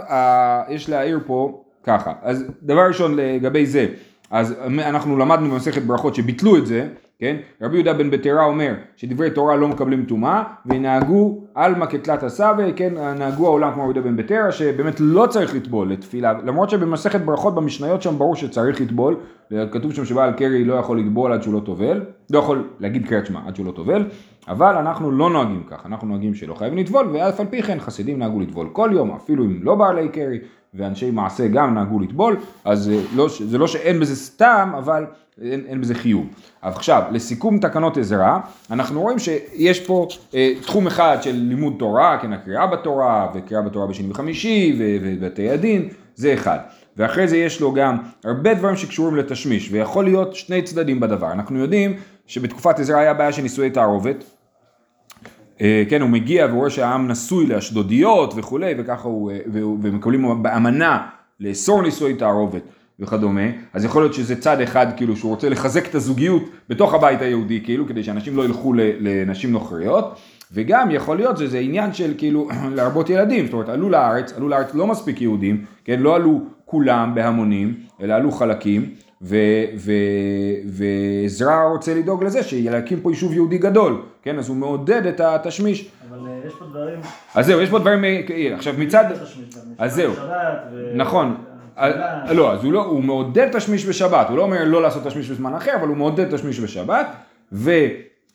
יש 0.69 0.89
להעיר 0.89 1.19
פה 1.25 1.63
ככה, 1.83 2.13
אז 2.21 2.45
דבר 2.63 2.87
ראשון 2.87 3.15
לגבי 3.15 3.65
זה, 3.65 3.87
אז 4.31 4.55
אנחנו 4.67 5.17
למדנו 5.17 5.49
במסכת 5.49 5.81
ברכות 5.81 6.15
שביטלו 6.15 6.57
את 6.57 6.67
זה, 6.67 6.87
כן? 7.19 7.35
רבי 7.61 7.75
יהודה 7.75 7.93
בן 7.93 8.11
בטרה 8.11 8.45
אומר 8.45 8.73
שדברי 8.95 9.29
תורה 9.29 9.55
לא 9.55 9.67
מקבלים 9.67 10.05
טומאה 10.05 10.43
ונהגו 10.65 11.41
עלמא 11.55 11.85
כתלת 11.85 12.23
הסבא, 12.23 12.71
כן? 12.75 12.93
נהגו 13.17 13.45
העולם 13.45 13.73
כמו 13.73 13.83
רבי 13.83 13.93
יהודה 13.93 14.09
בן 14.09 14.17
בטרה 14.17 14.51
שבאמת 14.51 14.95
לא 14.99 15.27
צריך 15.29 15.55
לטבול 15.55 15.91
לתפילה, 15.91 16.33
למרות 16.45 16.69
שבמסכת 16.69 17.21
ברכות 17.21 17.55
במשניות 17.55 18.01
שם 18.01 18.17
ברור 18.17 18.35
שצריך 18.35 18.81
לטבול, 18.81 19.17
כתוב 19.71 19.93
שם 19.93 20.05
שבעל 20.05 20.33
קרי 20.33 20.63
לא 20.63 20.73
יכול 20.73 20.99
לטבול 20.99 21.33
עד 21.33 21.43
שהוא 21.43 21.53
לא 21.53 21.59
טובל, 21.59 22.01
לא 22.29 22.39
יכול 22.39 22.67
להגיד 22.79 23.07
קריאת 23.07 23.25
שמע 23.25 23.39
עד 23.47 23.55
שהוא 23.55 23.65
לא 23.65 23.71
טובל, 23.71 24.03
אבל 24.47 24.75
אנחנו 24.75 25.11
לא 25.11 25.29
נוהגים 25.29 25.63
כך, 25.69 25.85
אנחנו 25.85 26.07
נוהגים 26.07 26.33
שלא 26.33 26.53
חייבים 26.53 26.79
לטבול 26.79 27.07
ואף 27.13 27.39
על 27.39 27.45
פי 27.49 27.61
כן 27.61 27.79
חסידים 27.79 28.19
נהגו 28.19 28.39
לטבול 28.39 28.69
כל 28.71 28.89
יום, 28.93 29.11
אפילו 29.11 29.45
אם 29.45 29.59
לא 29.61 29.75
בעלי 29.75 30.09
קרי 30.09 30.39
ואנשי 30.77 31.11
מעשה 31.11 31.47
גם 31.47 31.73
נהגו 31.73 31.99
לטבול, 31.99 32.37
אז 32.65 32.83
זה 32.83 33.01
לא, 33.15 33.27
זה 33.45 33.57
לא 33.57 33.67
שאין 33.67 33.99
בזה 33.99 34.15
סתם, 34.15 34.71
אבל 34.77 35.05
אין, 35.41 35.63
אין 35.67 35.81
בזה 35.81 35.95
חיוב. 35.95 36.25
עכשיו, 36.61 37.03
לסיכום 37.11 37.59
תקנות 37.59 37.97
עזרה, 37.97 38.39
אנחנו 38.71 39.01
רואים 39.01 39.19
שיש 39.19 39.79
פה 39.79 40.07
אה, 40.35 40.53
תחום 40.61 40.87
אחד 40.87 41.17
של 41.21 41.35
לימוד 41.35 41.73
תורה, 41.79 42.17
כן, 42.21 42.33
הקריאה 42.33 42.67
בתורה, 42.67 43.27
וקריאה 43.35 43.61
בתורה 43.61 43.87
בשני 43.87 44.11
וחמישי, 44.11 44.75
ובתי 44.79 45.49
הדין, 45.49 45.89
זה 46.15 46.33
אחד. 46.33 46.57
ואחרי 46.97 47.27
זה 47.27 47.37
יש 47.37 47.61
לו 47.61 47.73
גם 47.73 47.97
הרבה 48.23 48.53
דברים 48.53 48.75
שקשורים 48.75 49.15
לתשמיש, 49.15 49.69
ויכול 49.71 50.03
להיות 50.05 50.35
שני 50.35 50.61
צדדים 50.61 50.99
בדבר. 50.99 51.31
אנחנו 51.31 51.59
יודעים 51.59 51.93
שבתקופת 52.27 52.79
עזרה 52.79 52.99
היה 52.99 53.13
בעיה 53.13 53.31
של 53.31 53.41
נישואי 53.41 53.69
תערובת, 53.69 54.23
כן, 55.89 56.01
הוא 56.01 56.09
מגיע 56.09 56.47
ורואה 56.51 56.69
שהעם 56.69 57.07
נשוי 57.07 57.45
לאשדודיות 57.45 58.33
וכולי, 58.37 58.73
וככה 58.77 59.07
הוא, 59.07 59.31
אה, 59.31 59.39
ומקבלים 59.81 60.43
באמנה 60.43 61.07
לאסור 61.39 61.81
נישואי 61.81 62.13
תערובת 62.13 62.61
וכדומה, 62.99 63.41
אז 63.73 63.85
יכול 63.85 64.01
להיות 64.01 64.13
שזה 64.13 64.41
צד 64.41 64.61
אחד 64.61 64.87
כאילו 64.97 65.15
שהוא 65.15 65.31
רוצה 65.31 65.49
לחזק 65.49 65.87
את 65.87 65.95
הזוגיות 65.95 66.43
בתוך 66.69 66.93
הבית 66.93 67.21
היהודי 67.21 67.61
כאילו, 67.63 67.87
כדי 67.87 68.03
שאנשים 68.03 68.37
לא 68.37 68.45
ילכו 68.45 68.73
לנשים 68.99 69.51
נוכריות, 69.51 70.15
וגם 70.51 70.91
יכול 70.91 71.17
להיות 71.17 71.37
שזה 71.37 71.59
עניין 71.59 71.93
של 71.93 72.13
כאילו 72.17 72.49
להרבות 72.75 73.09
ילדים, 73.09 73.45
זאת 73.45 73.53
אומרת 73.53 73.69
עלו 73.69 73.89
לארץ, 73.89 74.33
עלו 74.33 74.49
לארץ 74.49 74.73
לא 74.73 74.87
מספיק 74.87 75.21
יהודים, 75.21 75.65
כן, 75.85 75.99
לא 75.99 76.15
עלו 76.15 76.41
כולם 76.65 77.15
בהמונים, 77.15 77.73
אלא 78.01 78.13
עלו 78.13 78.31
חלקים, 78.31 78.89
ועזרא 80.67 81.63
רוצה 81.71 81.93
לדאוג 81.93 82.23
לזה 82.23 82.43
שיקים 82.43 82.99
פה 82.99 83.11
יישוב 83.11 83.33
יהודי 83.33 83.57
גדול, 83.57 84.01
כן, 84.21 84.39
אז 84.39 84.49
הוא 84.49 84.57
מעודד 84.57 85.05
את 85.05 85.19
התשמיש. 85.19 85.89
אבל 86.09 86.19
אה, 86.27 86.39
יש 86.47 86.53
פה 86.59 86.65
דברים... 86.65 86.99
אז 87.35 87.45
זהו, 87.45 87.61
יש 87.61 87.69
פה 87.69 87.79
דברים, 87.79 88.05
אה, 88.05 88.55
עכשיו 88.55 88.73
מצד... 88.77 89.05
אז 89.77 89.95
זהו, 89.95 90.13
נכון. 90.95 91.35
לא, 92.31 92.53
אז 92.53 92.63
הוא, 92.63 92.73
לא, 92.73 92.85
הוא 92.85 93.03
מעודד 93.03 93.47
תשמיש 93.51 93.85
בשבת, 93.85 94.29
הוא 94.29 94.37
לא 94.37 94.41
אומר 94.41 94.63
לא 94.65 94.81
לעשות 94.81 95.03
תשמיש 95.03 95.29
בזמן 95.29 95.53
אחר, 95.53 95.75
אבל 95.75 95.87
הוא 95.87 95.97
מעודד 95.97 96.35
תשמיש 96.35 96.59
בשבת, 96.59 97.07
והוא 97.51 97.81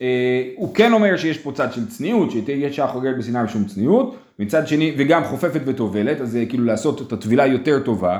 אה, 0.01 0.73
כן 0.73 0.93
אומר 0.93 1.17
שיש 1.17 1.37
פה 1.37 1.51
צד 1.51 1.73
של 1.73 1.87
צניעות, 1.87 2.31
שתהיה 2.31 2.67
אישה 2.67 2.87
חוגגת 2.87 3.17
בסיני 3.17 3.43
משום 3.43 3.63
צניעות, 3.63 4.15
מצד 4.39 4.67
שני, 4.67 4.95
וגם 4.97 5.23
חופפת 5.23 5.61
וטובלת, 5.65 6.21
אז 6.21 6.37
כאילו 6.49 6.65
לעשות 6.65 7.01
את 7.01 7.13
הטבילה 7.13 7.45
יותר 7.45 7.79
טובה. 7.79 8.19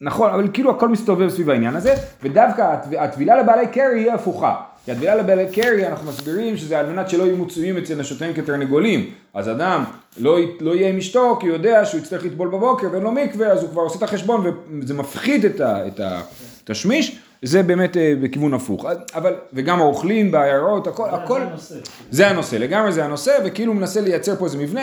נכון, 0.00 0.30
אבל 0.30 0.48
כאילו 0.52 0.70
הכל 0.70 0.88
מסתובב 0.88 1.28
סביב 1.28 1.50
העניין 1.50 1.76
הזה, 1.76 1.94
ודווקא 2.22 2.76
הטבילה 2.98 3.42
לבעלי 3.42 3.66
קרי 3.66 4.00
היא 4.00 4.12
הפוכה. 4.12 4.54
כי 4.84 4.92
הטבילה 4.92 5.14
לבעלי 5.14 5.46
קרי, 5.52 5.86
אנחנו 5.86 6.08
מסבירים 6.10 6.56
שזה 6.56 6.78
על 6.78 6.86
מנת 6.86 7.10
שלא 7.10 7.24
יהיו 7.24 7.36
מצויים 7.36 7.76
אצל 7.76 7.94
נשותיהם 7.94 8.32
כתרנגולים. 8.34 9.10
אז 9.34 9.48
אדם 9.48 9.84
לא, 10.18 10.38
לא 10.60 10.74
יהיה 10.74 10.88
עם 10.88 10.96
אשתו, 10.96 11.36
כי 11.40 11.46
הוא 11.46 11.54
יודע 11.54 11.84
שהוא 11.84 12.00
יצטרך 12.00 12.24
לטבול 12.24 12.48
בבוקר 12.48 12.86
ואין 12.92 13.02
לו 13.02 13.12
מקווה, 13.12 13.46
אז 13.46 13.62
הוא 13.62 13.70
כבר 13.70 13.82
עושה 13.82 13.98
את 13.98 14.02
החשבון 14.02 14.46
וזה 14.82 14.94
מפחיד 14.94 15.44
את, 15.44 15.60
ה, 15.60 15.86
את 15.86 16.00
התשמיש. 16.00 17.18
זה 17.42 17.62
באמת 17.62 17.96
אה, 17.96 18.14
בכיוון 18.20 18.54
הפוך, 18.54 18.86
אבל, 19.14 19.34
וגם 19.52 19.80
האוכלים 19.80 20.30
בעיירות, 20.30 20.86
הכל, 20.86 21.08
זה 21.10 21.16
הכל, 21.16 21.40
הנושא. 21.40 21.74
זה 22.10 22.28
הנושא, 22.28 22.56
לגמרי 22.56 22.92
זה 22.92 23.04
הנושא, 23.04 23.38
וכאילו 23.44 23.74
מנסה 23.74 24.00
לייצר 24.00 24.36
פה 24.36 24.44
איזה 24.44 24.58
מבנה, 24.58 24.82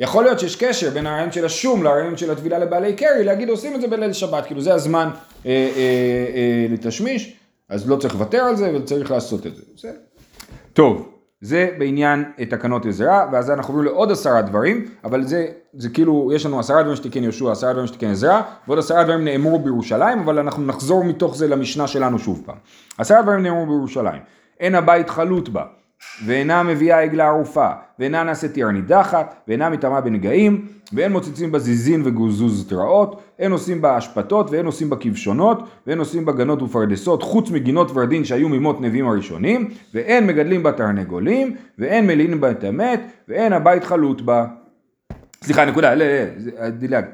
יכול 0.00 0.24
להיות 0.24 0.38
שיש 0.38 0.56
קשר 0.56 0.90
בין 0.90 1.06
הרעיון 1.06 1.32
של 1.32 1.44
השום 1.44 1.82
לרעיון 1.82 2.16
של 2.16 2.30
הטבילה 2.30 2.58
לבעלי 2.58 2.92
קרי, 2.92 3.24
להגיד 3.24 3.48
עושים 3.48 3.74
את 3.74 3.80
זה 3.80 3.88
בליל 3.88 4.12
שבת, 4.12 4.46
כאילו 4.46 4.60
זה 4.60 4.74
הזמן 4.74 5.08
אה, 5.46 5.50
אה, 5.50 5.80
אה, 6.34 6.66
לתשמיש, 6.70 7.36
אז 7.68 7.88
לא 7.90 7.96
צריך 7.96 8.14
לוותר 8.14 8.38
על 8.38 8.56
זה 8.56 8.76
וצריך 8.76 9.10
לעשות 9.10 9.46
את 9.46 9.56
זה. 9.56 9.62
בסדר. 9.76 9.92
טוב, 10.72 11.08
זה 11.40 11.68
בעניין 11.78 12.24
תקנות 12.50 12.86
עזרא, 12.86 13.26
ואז 13.32 13.50
אנחנו 13.50 13.74
עוברים 13.74 13.92
לעוד 13.94 14.12
עשרה 14.12 14.42
דברים, 14.42 14.84
אבל 15.04 15.24
זה, 15.24 15.46
זה 15.72 15.88
כאילו, 15.88 16.30
יש 16.34 16.46
לנו 16.46 16.60
עשרה 16.60 16.82
דברים 16.82 16.96
שתיקן 16.96 17.22
יהושע, 17.22 17.52
עשרה 17.52 17.72
דברים 17.72 17.86
שתיקן 17.86 18.10
עזרא, 18.10 18.40
ועוד 18.66 18.78
עשרה 18.78 19.04
דברים 19.04 19.24
נאמרו 19.24 19.58
בירושלים, 19.58 20.18
אבל 20.18 20.38
אנחנו 20.38 20.66
נחזור 20.66 21.04
מתוך 21.04 21.36
זה 21.36 21.48
למשנה 21.48 21.86
שלנו 21.86 22.18
שוב 22.18 22.42
פעם. 22.46 22.56
עשרה 22.98 23.22
דברים 23.22 23.42
נאמרו 23.42 23.66
בירושלים, 23.66 24.22
אין 24.60 24.74
הבית 24.74 25.10
חלוט 25.10 25.48
בה. 25.48 25.62
ואינה 26.24 26.62
מביאה 26.62 27.00
עגלה 27.00 27.26
ערופה, 27.26 27.68
ואינה 27.98 28.22
נעשית 28.22 28.56
יער 28.56 28.70
נידחת, 28.70 29.34
ואינה 29.48 29.70
מטמאה 29.70 30.00
בנגעים, 30.00 30.66
ואין 30.92 31.12
מוצצים 31.12 31.52
בה 31.52 31.58
זיזין 31.58 32.02
וגוזוז 32.04 32.68
תרעות, 32.68 33.22
אין 33.38 33.52
עושים 33.52 33.82
בה 33.82 33.98
אשפתות, 33.98 34.50
ואין 34.50 34.66
עושים 34.66 34.90
בה 34.90 34.96
כבשונות, 34.96 35.62
ואין 35.86 35.98
עושים 35.98 36.24
בה 36.24 36.32
גנות 36.32 36.62
ופרדסות, 36.62 37.22
חוץ 37.22 37.50
מגינות 37.50 37.90
ורדין 37.94 38.24
שהיו 38.24 38.48
ממות 38.48 38.80
נביאים 38.80 39.08
הראשונים, 39.08 39.70
ואין 39.94 40.26
מגדלים 40.26 40.62
בה 40.62 40.72
תרנגולים, 40.72 41.56
ואין 41.78 42.06
מלינים 42.06 42.40
בה 42.40 42.50
את 42.50 42.64
המת, 42.64 43.00
ואין 43.28 43.52
הבית 43.52 43.84
חלוט 43.84 44.20
בה. 44.20 44.46
סליחה, 45.42 45.64
נקודה, 45.64 45.94
לא, 45.94 46.04
לא, 46.04 46.68
דילג, 46.68 47.04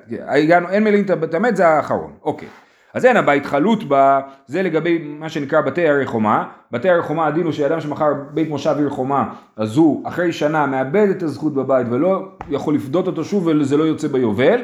אין 0.71 0.85
מלינים 0.85 1.05
את 1.25 1.35
המת 1.35 1.57
זה 1.57 1.69
האחרון, 1.69 2.13
אוקיי. 2.23 2.49
אז 2.95 3.07
אין 3.07 3.17
הבית 3.17 3.47
חלוט 3.47 3.83
בה, 3.83 4.21
זה 4.47 4.63
לגבי 4.63 4.99
מה 4.99 5.29
שנקרא 5.29 5.61
בתי 5.61 5.89
ערי 5.89 6.07
חומה. 6.07 6.45
בתי 6.73 6.89
ערי 6.89 7.03
חומה 7.03 7.27
הדין 7.27 7.45
הוא 7.45 7.53
שאדם 7.53 7.81
שמכר 7.81 8.13
בית 8.31 8.49
מושב 8.49 8.75
עיר 8.79 8.91
חומה, 8.91 9.33
אז 9.57 9.77
הוא 9.77 10.09
אחרי 10.09 10.33
שנה 10.33 10.67
מאבד 10.67 11.09
את 11.11 11.23
הזכות 11.23 11.55
בבית 11.55 11.87
ולא 11.91 12.29
יכול 12.51 12.75
לפדות 12.75 13.07
אותו 13.07 13.25
שוב 13.25 13.47
וזה 13.47 13.77
לא 13.77 13.85
יוצא 13.85 14.09
ביובל. 14.09 14.61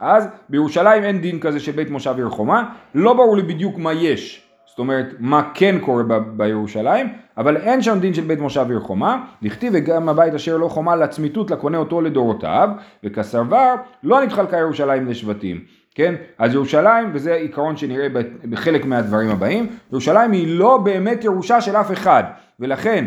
אז 0.00 0.28
בירושלים 0.48 1.04
אין 1.04 1.20
דין 1.20 1.40
כזה 1.40 1.60
של 1.60 1.72
בית 1.72 1.90
מושב 1.90 2.14
עיר 2.16 2.28
חומה, 2.28 2.64
לא 2.94 3.12
ברור 3.12 3.36
לי 3.36 3.42
בדיוק 3.42 3.78
מה 3.78 3.92
יש. 3.92 4.44
זאת 4.66 4.78
אומרת, 4.78 5.14
מה 5.18 5.50
כן 5.54 5.78
קורה 5.80 6.02
ב- 6.02 6.36
בירושלים, 6.36 7.08
אבל 7.38 7.56
אין 7.56 7.82
שם 7.82 7.98
דין 8.00 8.14
של 8.14 8.22
בית 8.22 8.40
מושב 8.40 8.66
עיר 8.70 8.80
חומה, 8.80 9.24
דכתיב 9.42 9.72
וגם 9.76 10.08
הבית 10.08 10.34
אשר 10.34 10.56
לא 10.56 10.68
חומה 10.68 10.96
לצמיתות 10.96 11.50
לקונה 11.50 11.78
אותו 11.78 12.00
לדורותיו, 12.00 12.68
וכסרבר 13.04 13.74
לא 14.02 14.22
נתחלקה 14.22 14.56
ירושלים 14.56 15.06
לשבטים. 15.06 15.60
כן? 15.98 16.14
אז 16.38 16.54
ירושלים, 16.54 17.10
וזה 17.12 17.34
עיקרון 17.34 17.76
שנראה 17.76 18.06
בחלק 18.50 18.84
מהדברים 18.84 19.30
הבאים, 19.30 19.66
ירושלים 19.92 20.32
היא 20.32 20.58
לא 20.58 20.78
באמת 20.78 21.24
ירושה 21.24 21.60
של 21.60 21.76
אף 21.76 21.92
אחד, 21.92 22.24
ולכן 22.60 23.04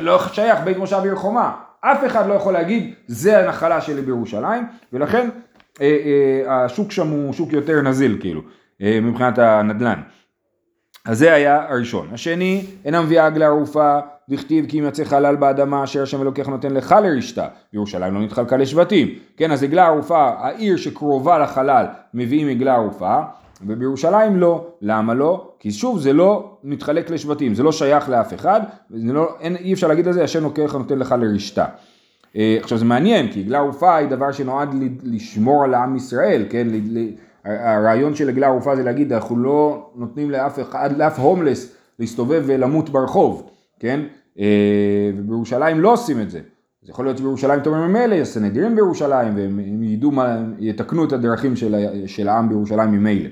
לא 0.00 0.18
שייך 0.32 0.60
בית 0.64 0.76
מושב 0.76 1.00
עיר 1.04 1.14
חומה, 1.14 1.52
אף 1.80 2.06
אחד 2.06 2.28
לא 2.28 2.34
יכול 2.34 2.52
להגיד 2.52 2.94
זה 3.06 3.38
הנחלה 3.44 3.80
שלי 3.80 4.02
בירושלים, 4.02 4.66
ולכן 4.92 5.28
אה, 5.80 5.96
אה, 6.46 6.64
השוק 6.64 6.92
שם 6.92 7.08
הוא 7.08 7.32
שוק 7.32 7.52
יותר 7.52 7.82
נזיל 7.82 8.16
כאילו, 8.20 8.40
אה, 8.82 8.98
מבחינת 9.02 9.38
הנדל"ן. 9.38 10.00
אז 11.04 11.18
זה 11.18 11.34
היה 11.34 11.64
הראשון. 11.68 12.08
השני, 12.12 12.66
אינה 12.84 13.02
מביאה 13.02 13.26
עגלה 13.26 13.46
ערופה, 13.46 13.98
דכתיב 14.30 14.66
כי 14.68 14.76
יצא 14.76 15.04
חלל 15.04 15.36
באדמה 15.36 15.84
אשר 15.84 16.02
השם 16.02 16.22
אלוקיך 16.22 16.48
נותן 16.48 16.74
לך 16.74 16.94
לרשתה, 17.02 17.46
ירושלים 17.72 18.14
לא 18.14 18.20
נתחלקה 18.20 18.56
לשבטים. 18.56 19.08
כן, 19.36 19.52
אז 19.52 19.62
עגלה 19.62 19.86
ערופה, 19.86 20.28
העיר 20.38 20.76
שקרובה 20.76 21.38
לחלל 21.38 21.86
מביאים 22.14 22.48
עגלה 22.48 22.74
ערופה, 22.74 23.20
ובירושלים 23.66 24.36
לא. 24.36 24.66
למה 24.80 25.14
לא? 25.14 25.48
כי 25.58 25.70
שוב 25.70 25.98
זה 25.98 26.12
לא 26.12 26.56
מתחלק 26.64 27.10
לשבטים, 27.10 27.54
זה 27.54 27.62
לא 27.62 27.72
שייך 27.72 28.08
לאף 28.08 28.34
אחד, 28.34 28.60
לא, 28.90 29.28
אין, 29.40 29.56
אי 29.56 29.72
אפשר 29.72 29.86
להגיד 29.86 30.06
על 30.06 30.12
זה, 30.12 30.24
השם 30.24 30.42
לוקח 30.42 30.74
נותן 30.74 30.98
לך 30.98 31.14
לרשתה. 31.18 31.64
אה, 32.36 32.56
עכשיו 32.60 32.78
זה 32.78 32.84
מעניין, 32.84 33.32
כי 33.32 33.40
עגלה 33.40 33.58
ערופה 33.58 33.96
היא 33.96 34.08
דבר 34.08 34.32
שנועד 34.32 34.74
לשמור 35.02 35.64
על 35.64 35.74
עם 35.74 35.96
ישראל, 35.96 36.44
כן? 36.50 36.68
הרעיון 37.44 38.14
של 38.14 38.28
עגלה 38.28 38.46
ערופה 38.46 38.76
זה 38.76 38.82
להגיד, 38.82 39.12
אנחנו 39.12 39.36
לא 39.36 39.90
נותנים 39.94 40.30
לאף 40.30 40.60
אחד, 40.60 40.96
לאף 40.96 41.18
הומלס 41.18 41.76
להסתובב 41.98 42.42
ולמות 42.46 42.90
ברחוב, 42.90 43.50
כן? 43.82 44.00
אה, 44.38 45.10
ובירושלים 45.16 45.80
לא 45.80 45.92
עושים 45.92 46.20
את 46.20 46.30
זה. 46.30 46.40
אז 46.82 46.88
יכול 46.88 47.04
להיות 47.04 47.18
שבירושלים 47.18 47.60
אתה 47.60 47.70
ממילא, 47.70 48.14
יש 48.14 48.28
סנהדרין 48.28 48.74
בירושלים, 48.74 49.36
והם 49.36 49.58
הם 49.58 49.82
ידעו 49.82 50.10
מה, 50.10 50.36
יתקנו 50.58 51.04
את 51.04 51.12
הדרכים 51.12 51.56
של, 51.56 51.74
של 52.06 52.28
העם 52.28 52.48
בירושלים 52.48 52.90
ממילא. 52.90 53.28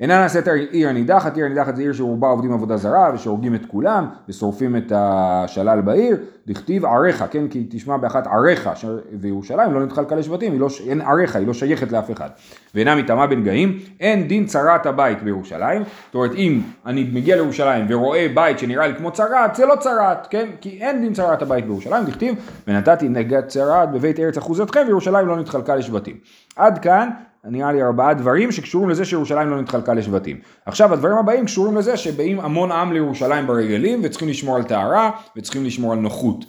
אינה 0.00 0.18
נעשית 0.20 0.48
עיר 0.70 0.88
הנידחת, 0.88 1.36
עיר 1.36 1.46
הנידחת 1.46 1.76
זה 1.76 1.82
עיר 1.82 1.92
שרובה 1.92 2.28
עובדים 2.28 2.52
עבודה 2.52 2.76
זרה 2.76 3.10
ושהורגים 3.14 3.54
את 3.54 3.66
כולם 3.66 4.06
ושורפים 4.28 4.76
את 4.76 4.92
השלל 4.94 5.80
בעיר, 5.80 6.16
דכתיב 6.46 6.84
עריך, 6.84 7.24
כן, 7.30 7.48
כי 7.48 7.66
תשמע 7.70 7.96
באחת 7.96 8.26
עריך, 8.26 8.70
ש- 8.74 8.84
וירושלים 9.20 9.74
לא 9.74 9.84
נתחלקה 9.84 10.16
לשבטים, 10.16 10.60
לא, 10.60 10.68
אין 10.86 11.00
עריך, 11.00 11.36
היא 11.36 11.46
לא 11.46 11.54
שייכת 11.54 11.92
לאף 11.92 12.10
אחד. 12.10 12.28
ואינה 12.74 12.94
מטמאה 12.94 13.26
בין 13.26 13.44
גאים, 13.44 13.78
אין 14.00 14.28
דין 14.28 14.46
צרת 14.46 14.86
הבית 14.86 15.22
בירושלים, 15.22 15.82
זאת 16.06 16.14
אומרת 16.14 16.34
אם 16.34 16.60
אני 16.86 17.10
מגיע 17.12 17.36
לירושלים 17.36 17.86
ורואה 17.88 18.26
בית 18.34 18.58
שנראה 18.58 18.86
לי 18.86 18.94
כמו 18.94 19.10
צרת, 19.10 19.54
זה 19.54 19.66
לא 19.66 19.76
צרת, 19.76 20.26
כן, 20.30 20.48
כי 20.60 20.78
אין 20.80 21.00
דין 21.00 21.12
צרת 21.12 21.42
הבית 21.42 21.64
בירושלים, 21.66 22.04
דכתיב 22.04 22.34
ונתתי 22.68 23.08
נגד 23.08 23.46
צרת 23.46 23.90
בבית 23.92 24.20
ארץ 24.20 24.38
אחוזתכם 24.38 24.82
וירושלים 24.86 25.26
לא 25.26 25.36
נתחלקה 25.36 25.76
לשבטים. 25.76 26.16
עד 26.56 26.78
כאן 26.78 27.10
נראה 27.44 27.72
לי 27.72 27.82
ארבעה 27.82 28.14
דברים 28.14 28.52
שקשורים 28.52 28.90
לזה 28.90 29.04
שירושלים 29.04 29.50
לא 29.50 29.60
נתחלקה 29.60 29.94
לשבטים. 29.94 30.40
עכשיו 30.66 30.92
הדברים 30.92 31.16
הבאים 31.16 31.44
קשורים 31.44 31.76
לזה 31.76 31.96
שבאים 31.96 32.40
המון 32.40 32.72
עם 32.72 32.92
לירושלים 32.92 33.46
ברגלים 33.46 34.00
וצריכים 34.02 34.28
לשמור 34.28 34.56
על 34.56 34.62
טהרה 34.62 35.10
וצריכים 35.36 35.64
לשמור 35.64 35.92
על 35.92 35.98
נוחות. 35.98 36.44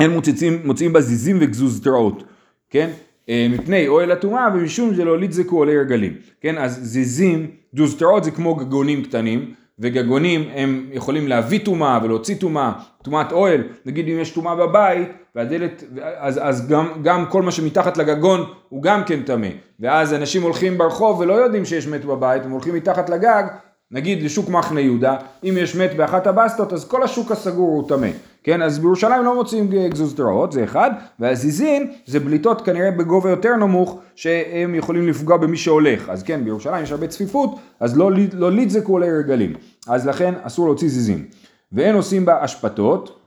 הם 0.00 0.10
מוצאים, 0.10 0.60
מוצאים 0.64 0.92
בה 0.92 1.00
זיזים 1.00 1.38
וגזוזתראות, 1.40 2.24
כן? 2.70 2.90
אה, 3.28 3.46
מפני 3.50 3.88
אוהל 3.88 4.10
הטומאה 4.10 4.48
ומשום 4.54 4.94
שלא 4.94 5.18
ליצזקו 5.18 5.56
עולי 5.56 5.78
רגלים, 5.78 6.12
כן? 6.40 6.58
אז 6.58 6.78
זיזים, 6.82 7.50
גזוזתראות 7.74 8.24
זה 8.24 8.30
כמו 8.30 8.54
גגונים 8.54 9.04
קטנים, 9.04 9.54
וגגונים 9.78 10.48
הם 10.54 10.86
יכולים 10.92 11.28
להביא 11.28 11.64
טומאה 11.64 11.98
ולהוציא 12.02 12.36
טומאה, 12.36 12.72
טומאת 13.02 13.32
אוהל, 13.32 13.62
נגיד 13.86 14.08
אם 14.08 14.18
יש 14.18 14.30
טומאה 14.30 14.54
בבית, 14.54 15.08
והדלת, 15.34 15.84
אז, 16.16 16.40
אז 16.42 16.68
גם, 16.68 16.88
גם 17.02 17.26
כל 17.26 17.42
מה 17.42 17.50
שמתחת 17.50 17.96
לגגון 17.96 18.44
הוא 18.68 18.82
גם 18.82 19.04
כן 19.04 19.22
טמא, 19.22 19.48
ואז 19.80 20.14
אנשים 20.14 20.42
הולכים 20.42 20.78
ברחוב 20.78 21.20
ולא 21.20 21.32
יודעים 21.32 21.64
שיש 21.64 21.86
מת 21.86 22.04
בבית, 22.04 22.44
הם 22.44 22.50
הולכים 22.50 22.74
מתחת 22.74 23.10
לגג, 23.10 23.44
נגיד 23.90 24.22
לשוק 24.22 24.48
מחנה 24.48 24.80
יהודה, 24.80 25.16
אם 25.44 25.54
יש 25.58 25.76
מת 25.76 25.96
באחת 25.96 26.26
הבסטות 26.26 26.72
אז 26.72 26.88
כל 26.88 27.02
השוק 27.02 27.30
הסגור 27.30 27.68
הוא 27.68 27.88
טמא, 27.88 28.08
כן, 28.44 28.62
אז 28.62 28.78
בירושלים 28.78 29.24
לא 29.24 29.34
מוצאים 29.34 29.70
גזוזתראות, 29.88 30.52
זה 30.52 30.64
אחד, 30.64 30.90
והזיזין 31.18 31.92
זה 32.06 32.20
בליטות 32.20 32.60
כנראה 32.60 32.90
בגובה 32.90 33.30
יותר 33.30 33.56
נמוך, 33.56 33.98
שהם 34.14 34.74
יכולים 34.74 35.08
לפגוע 35.08 35.36
במי 35.36 35.56
שהולך, 35.56 36.08
אז 36.08 36.22
כן, 36.22 36.44
בירושלים 36.44 36.82
יש 36.82 36.92
הרבה 36.92 37.06
צפיפות, 37.06 37.50
אז 37.80 37.98
לא, 37.98 38.10
לא 38.32 38.52
לידזקו 38.52 38.92
עולי 38.92 39.10
רגלים, 39.10 39.54
אז 39.88 40.06
לכן 40.06 40.34
אסור 40.42 40.66
להוציא 40.66 40.88
זיזין, 40.88 41.24
ואין 41.72 41.94
עושים 41.94 42.24
בה 42.24 42.44
אשפתות, 42.44 43.18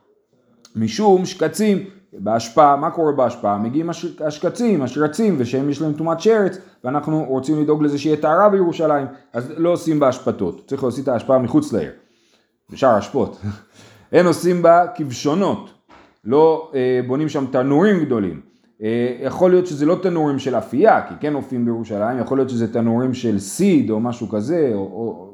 משום 0.75 1.25
שקצים 1.25 1.84
בהשפעה, 2.13 2.75
מה 2.75 2.91
קורה 2.91 3.12
בהשפעה? 3.12 3.58
מגיעים 3.58 3.89
הש- 3.89 4.21
השקצים, 4.25 4.82
השרצים, 4.82 5.36
ושהם 5.38 5.69
יש 5.69 5.82
להם 5.82 5.93
טומאת 5.93 6.19
שרץ, 6.19 6.58
ואנחנו 6.84 7.25
רוצים 7.28 7.62
לדאוג 7.62 7.84
לזה 7.84 7.97
שיהיה 7.97 8.17
טהרה 8.17 8.49
בירושלים, 8.49 9.08
אז 9.34 9.51
לא 9.58 9.69
עושים 9.69 9.99
בה 9.99 10.08
השפתות, 10.08 10.62
צריך 10.67 10.84
להוציא 10.84 11.04
את 11.04 11.08
ההשפעה 11.08 11.39
מחוץ 11.39 11.73
לעיר, 11.73 11.91
בשאר 12.69 12.89
האשפות. 12.89 13.38
אין 14.15 14.25
עושים 14.25 14.62
בה 14.62 14.86
כבשונות, 14.95 15.69
לא 16.25 16.71
אה, 16.75 16.99
בונים 17.08 17.30
שם 17.30 17.45
תנורים 17.51 18.06
גדולים. 18.06 18.41
אה, 18.84 19.15
יכול 19.21 19.51
להיות 19.51 19.67
שזה 19.67 19.86
לא 19.86 19.95
תנורים 20.01 20.39
של 20.39 20.56
אפייה, 20.56 21.01
כי 21.08 21.13
כן 21.19 21.34
עופים 21.34 21.65
בירושלים, 21.65 22.19
יכול 22.19 22.38
להיות 22.38 22.49
שזה 22.49 22.73
תנורים 22.73 23.13
של 23.13 23.39
סיד 23.39 23.89
או 23.89 23.99
משהו 23.99 24.30
כזה, 24.30 24.71
או, 24.73 24.80
או 24.80 25.30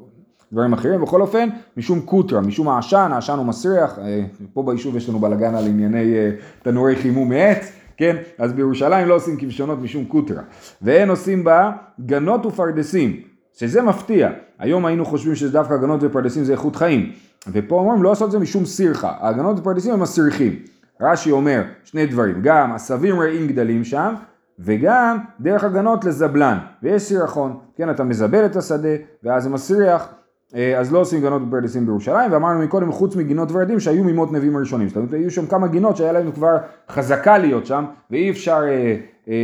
דברים 0.52 0.72
אחרים, 0.72 1.00
בכל 1.00 1.20
אופן, 1.20 1.48
משום 1.76 2.00
קוטרה, 2.00 2.40
משום 2.40 2.68
העשן, 2.68 3.10
העשן 3.12 3.38
הוא 3.38 3.46
מסריח, 3.46 3.98
אה, 3.98 4.24
פה 4.52 4.62
ביישוב 4.62 4.96
יש 4.96 5.08
לנו 5.08 5.18
בלאגן 5.18 5.54
על 5.54 5.66
ענייני 5.66 6.14
אה, 6.14 6.30
תנורי 6.62 6.96
חימום 6.96 7.28
מעץ, 7.28 7.72
כן, 7.96 8.16
אז 8.38 8.52
בירושלים 8.52 9.08
לא 9.08 9.14
עושים 9.14 9.36
כבשונות 9.36 9.78
משום 9.82 10.04
קוטרה, 10.04 10.42
ואין 10.82 11.08
עושים 11.08 11.44
בה 11.44 11.72
גנות 12.06 12.46
ופרדסים, 12.46 13.31
שזה 13.54 13.82
מפתיע, 13.82 14.30
היום 14.58 14.86
היינו 14.86 15.04
חושבים 15.04 15.34
שזה 15.34 15.52
דווקא 15.52 15.76
גנות 15.76 16.00
ופרדסים 16.02 16.44
זה 16.44 16.52
איכות 16.52 16.76
חיים, 16.76 17.12
ופה 17.52 17.76
אומרים 17.76 18.02
לא 18.02 18.10
לעשות 18.10 18.26
את 18.26 18.32
זה 18.32 18.38
משום 18.38 18.64
סירחה, 18.64 19.12
הגנות 19.20 19.58
ופרדסים 19.58 19.92
הם 19.92 20.00
מסריחים, 20.00 20.56
רש"י 21.00 21.30
אומר 21.30 21.62
שני 21.84 22.06
דברים, 22.06 22.42
גם 22.42 22.72
עשבים 22.72 23.20
רעים 23.20 23.48
גדלים 23.48 23.84
שם, 23.84 24.14
וגם 24.58 25.18
דרך 25.40 25.64
הגנות 25.64 26.04
לזבלן, 26.04 26.58
ויש 26.82 27.02
סירחון, 27.02 27.58
כן, 27.76 27.90
אתה 27.90 28.04
מזבל 28.04 28.46
את 28.46 28.56
השדה, 28.56 28.88
ואז 29.24 29.42
זה 29.42 29.50
מסריח, 29.50 30.08
אה, 30.54 30.78
אז 30.78 30.92
לא 30.92 30.98
עושים 30.98 31.20
גנות 31.20 31.42
ופרדסים 31.48 31.86
בירושלים, 31.86 32.32
ואמרנו 32.32 32.60
מקודם 32.60 32.92
חוץ 32.92 33.16
מגינות 33.16 33.52
ורדים 33.52 33.80
שהיו 33.80 34.04
מימות 34.04 34.32
נביאים 34.32 34.56
הראשונים, 34.56 34.88
זאת 34.88 34.96
אומרת 34.96 35.12
היו 35.12 35.30
שם 35.30 35.46
כמה 35.46 35.66
גינות 35.66 35.96
שהיה 35.96 36.12
להם 36.12 36.32
כבר 36.32 36.56
חזקה 36.88 37.38
להיות 37.38 37.66
שם, 37.66 37.84
ואי 38.10 38.30
אפשר 38.30 38.62
אה, 38.68 38.96
אה, 39.28 39.34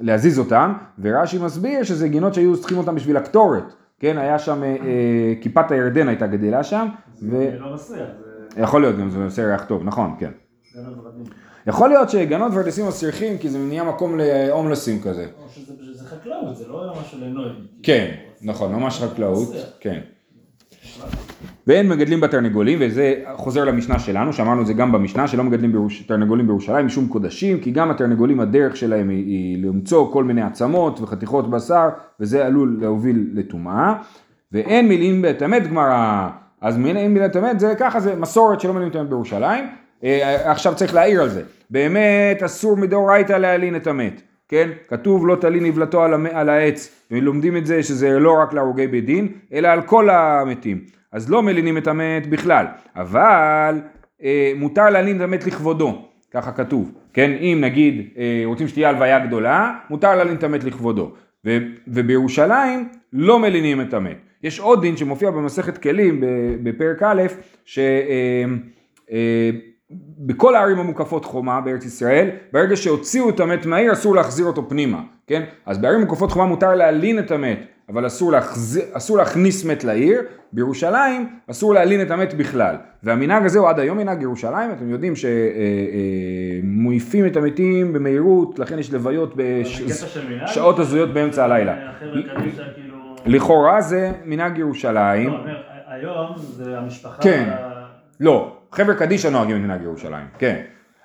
להזיז 0.00 0.38
אותם, 0.38 0.72
ורש"י 0.98 1.38
מסביר 1.38 1.82
שזה 1.82 2.08
גינות 2.08 2.34
שהיו 2.34 2.60
צריכים 2.60 2.78
אותם 2.78 2.94
בשביל 2.94 3.16
הקטורת, 3.16 3.64
כן, 4.00 4.18
היה 4.18 4.38
שם, 4.38 4.62
אה, 4.62 4.68
אה, 4.68 5.34
כיפת 5.40 5.70
הירדן 5.70 6.08
הייתה 6.08 6.26
גדלה 6.26 6.64
שם, 6.64 6.88
זה 7.14 7.56
לא 7.60 7.74
מסריח, 7.74 8.08
זה 8.24 8.60
ויכול 8.60 8.80
להיות 8.80 8.98
גם 8.98 9.10
זה 9.10 9.24
עושה 9.24 9.46
ריח 9.46 9.64
טוב, 9.64 9.84
נכון, 9.84 10.14
כן. 10.18 10.30
יכול 11.66 11.88
להיות 11.88 12.10
שגנות 12.10 12.52
ורדסים 12.54 12.88
מסריחים 12.88 13.38
כי 13.38 13.48
זה 13.48 13.58
נהיה 13.58 13.84
מקום 13.84 14.18
להומלסים 14.18 15.02
כזה. 15.02 15.26
או 15.42 15.48
שזה 15.48 15.72
שזה 15.82 16.08
חקלאות, 16.08 16.56
זה 16.56 16.68
לא 16.68 16.94
משהו 17.00 17.18
לנוי. 17.20 17.50
כן, 17.82 18.14
נכון, 18.42 18.72
ממש 18.72 19.00
חקלאות. 19.02 19.48
כן. 19.80 20.00
ואין 21.66 21.88
מגדלים 21.88 22.20
בתרנגולים, 22.20 22.78
וזה 22.82 23.14
חוזר 23.34 23.64
למשנה 23.64 23.98
שלנו, 23.98 24.32
שאמרנו 24.32 24.60
את 24.62 24.66
זה 24.66 24.72
גם 24.72 24.92
במשנה, 24.92 25.28
שלא 25.28 25.44
מגדלים 25.44 25.72
בירוש, 25.72 26.02
תרנגולים 26.02 26.46
בירושלים 26.46 26.86
משום 26.86 27.08
קודשים, 27.08 27.60
כי 27.60 27.70
גם 27.70 27.90
התרנגולים 27.90 28.40
הדרך 28.40 28.76
שלהם 28.76 29.08
היא, 29.08 29.26
היא 29.26 29.66
למצוא 29.66 30.12
כל 30.12 30.24
מיני 30.24 30.42
עצמות 30.42 31.00
וחתיכות 31.00 31.50
בשר, 31.50 31.88
וזה 32.20 32.46
עלול 32.46 32.76
להוביל 32.80 33.30
לטומאה. 33.34 33.94
ואין 34.52 34.88
מילים 34.88 35.22
בטמאת 35.22 35.66
גמרא, 35.66 36.28
אז 36.60 36.74
אין 36.74 36.82
מילים 36.82 37.14
בטמאת, 37.14 37.60
זה 37.60 37.74
ככה, 37.78 38.00
זה 38.00 38.16
מסורת 38.16 38.60
שלא 38.60 38.72
מילים 38.74 38.88
בטמאת 38.88 39.08
בירושלים. 39.08 39.64
אה, 40.04 40.50
עכשיו 40.50 40.74
צריך 40.74 40.94
להעיר 40.94 41.22
על 41.22 41.28
זה, 41.28 41.42
באמת 41.70 42.42
אסור 42.42 42.76
מדאורייתא 42.76 43.32
להלין 43.32 43.76
את 43.76 43.86
המת. 43.86 44.22
כן? 44.48 44.68
כתוב 44.88 45.26
לא 45.26 45.34
תלין 45.40 45.64
נבלתו 45.64 46.02
על, 46.02 46.14
המ- 46.14 46.26
על 46.32 46.48
העץ, 46.48 47.06
ולומדים 47.10 47.56
את 47.56 47.66
זה 47.66 47.82
שזה 47.82 48.18
לא 48.18 48.32
רק 48.42 48.52
להרוגי 48.52 48.86
בית 48.86 49.04
דין, 49.06 49.28
אלא 49.52 49.68
על 49.68 49.82
כל 49.82 50.10
המתים. 50.10 50.99
אז 51.12 51.30
לא 51.30 51.42
מלינים 51.42 51.78
את 51.78 51.86
המת 51.86 52.26
בכלל, 52.26 52.66
אבל 52.96 53.80
אה, 54.22 54.52
מותר 54.56 54.90
להלין 54.90 55.16
את 55.16 55.20
המת 55.20 55.46
לכבודו, 55.46 56.08
ככה 56.30 56.52
כתוב, 56.52 56.92
כן? 57.12 57.30
אם 57.30 57.58
נגיד 57.60 58.08
אה, 58.18 58.42
רוצים 58.44 58.68
שתהיה 58.68 58.88
הלוויה 58.88 59.26
גדולה, 59.26 59.74
מותר 59.90 60.14
להלין 60.14 60.36
את 60.36 60.44
המת 60.44 60.64
לכבודו. 60.64 61.12
ו, 61.44 61.58
ובירושלים 61.88 62.88
לא 63.12 63.38
מלינים 63.38 63.80
את 63.80 63.94
המת. 63.94 64.16
יש 64.42 64.60
עוד 64.60 64.80
דין 64.80 64.96
שמופיע 64.96 65.30
במסכת 65.30 65.78
כלים 65.78 66.20
בפרק 66.62 67.02
א', 67.02 67.22
ש... 67.64 67.78
אה, 67.78 68.44
אה, 69.12 69.50
הערים 70.54 70.78
המוקפות 70.78 71.24
חומה 71.24 71.60
בארץ 71.60 71.84
ישראל, 71.84 72.30
ברגע 72.52 72.76
שהוציאו 72.76 73.28
את 73.28 73.40
המת 73.40 73.66
מהעיר 73.66 73.92
אסור 73.92 74.14
להחזיר 74.14 74.46
אותו 74.46 74.68
פנימה, 74.68 75.02
כן? 75.26 75.42
אז 75.66 75.78
בערים 75.78 76.00
מוקפות 76.00 76.32
חומה 76.32 76.46
מותר 76.46 76.74
להלין 76.74 77.18
את 77.18 77.30
המת, 77.30 77.66
אבל 77.92 78.06
אסור, 78.06 78.32
להחזיר, 78.32 78.84
אסור 78.92 79.16
להכניס 79.16 79.64
מת 79.64 79.84
לעיר, 79.84 80.22
בירושלים 80.52 81.28
אסור 81.50 81.74
להלין 81.74 82.02
את 82.02 82.10
המת 82.10 82.34
בכלל. 82.34 82.76
והמנהג 83.02 83.44
הזה 83.44 83.58
הוא 83.58 83.68
עד 83.68 83.78
היום 83.78 83.98
מנהג 83.98 84.22
ירושלים, 84.22 84.70
אתם 84.72 84.90
יודעים 84.90 85.12
שמעיפים 86.62 87.26
את 87.26 87.36
המתים 87.36 87.92
במהירות, 87.92 88.58
לכן 88.58 88.78
יש 88.78 88.92
לוויות 88.92 89.36
מנהג? 89.36 90.44
בשעות 90.44 90.78
הזויות 90.78 91.14
באמצע 91.14 91.44
הלילה. 91.44 91.72
החבר'ה 91.72 92.22
קדישא 92.34 92.62
כאילו... 92.74 92.96
לכאורה 93.26 93.80
זה 93.80 94.12
מנהג 94.24 94.58
ירושלים, 94.58 95.30
לא, 95.30 95.36
היום 95.86 96.34
זה 96.38 96.78
המשפחה... 96.78 97.22
כן. 97.22 97.50
לא, 98.20 98.56
חבר'ה 98.72 98.94
קדישא 98.94 99.28
נוהגים 99.28 99.56
את 99.56 99.60
מנהג 99.60 99.82
ירושלים, 99.82 100.26
כן. 100.38 100.60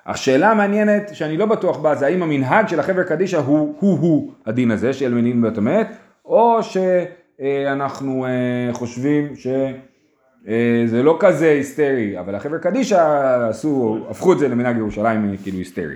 השאלה 0.06 0.50
המעניינת 0.50 1.10
שאני 1.12 1.36
לא 1.36 1.46
בטוח 1.46 1.78
בה 1.78 1.94
זה 1.94 2.06
האם 2.06 2.22
המנהג 2.22 2.68
של 2.68 2.80
החבר'ה 2.80 3.04
קדישא 3.04 3.38
הוא 3.38 3.74
הוא 3.78 3.98
הוא 3.98 4.32
הדין 4.46 4.70
הזה 4.70 4.92
של 4.92 5.14
מנין 5.14 5.42
בית 5.42 5.58
המת, 5.58 5.96
או 6.26 6.58
שאנחנו 6.62 8.26
אה, 8.26 8.72
חושבים 8.72 9.36
שזה 9.36 11.02
לא 11.02 11.16
כזה 11.20 11.50
היסטרי, 11.50 12.20
אבל 12.20 12.34
החבר'ה 12.34 12.58
קדישא 12.58 13.48
עשו, 13.50 13.98
הפכו 14.10 14.32
את 14.32 14.38
זה 14.38 14.48
למנהג 14.48 14.76
ירושלים 14.76 15.30
אה, 15.30 15.36
כאילו 15.42 15.58
היסטרי. 15.58 15.94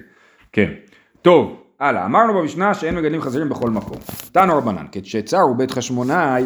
כן. 0.52 0.70
טוב, 1.22 1.62
הלאה, 1.80 2.04
אמרנו 2.04 2.34
במשנה 2.34 2.74
שאין 2.74 2.94
מגדלים 2.94 3.20
חזירים 3.20 3.48
בכל 3.48 3.70
מקום. 3.70 3.96
תנו 4.32 4.58
רבנן, 4.58 4.86
כשצרו 4.92 5.54
בית 5.54 5.70
חשמונאי 5.70 6.44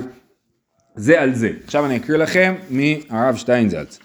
זה 0.95 1.21
על 1.21 1.35
זה. 1.35 1.51
עכשיו 1.65 1.87
אני 1.87 1.97
אקריא 1.97 2.19
לכם 2.19 2.55
מהרב 2.71 3.37
שטיינזלץ, 3.37 3.99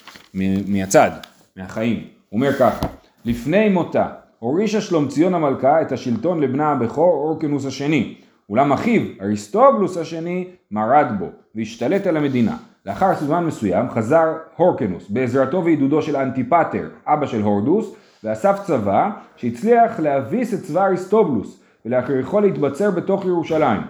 מהצד, 0.68 1.12
מהחיים. 1.56 1.98
הוא 2.30 2.40
אומר 2.40 2.54
ככה, 2.54 2.88
לפני 3.26 3.70
מותה 3.70 4.08
הורישה 4.40 4.82
שלומציון 4.82 5.34
המלכה 5.34 5.82
את 5.82 5.92
השלטון 5.92 6.40
לבנה 6.42 6.72
הבכור 6.72 7.14
אורקנוס 7.14 7.66
השני, 7.66 8.16
אולם 8.50 8.72
אחיו 8.72 9.02
אריסטובלוס 9.22 9.98
השני 9.98 10.48
מרד 10.72 11.08
בו 11.20 11.26
והשתלט 11.56 12.08
על 12.08 12.18
המדינה. 12.18 12.58
לאחר 12.86 13.16
זמן 13.20 13.46
מסוים 13.46 13.90
חזר 13.90 14.34
הורקנוס 14.56 15.10
בעזרתו 15.10 15.66
ועידודו 15.66 16.02
של 16.02 16.16
אנטיפטר, 16.16 16.90
אבא 17.06 17.26
של 17.26 17.42
הורדוס, 17.42 17.96
ואסף 18.24 18.60
צבא 18.64 19.10
שהצליח 19.36 20.00
להביס 20.00 20.54
את 20.54 20.60
צבא 20.60 20.86
אריסטובלוס 20.86 21.60
ולהכריחו 21.86 22.40
להתבצר 22.40 22.92
בתוך 22.92 23.26
ירושלים. 23.26 23.82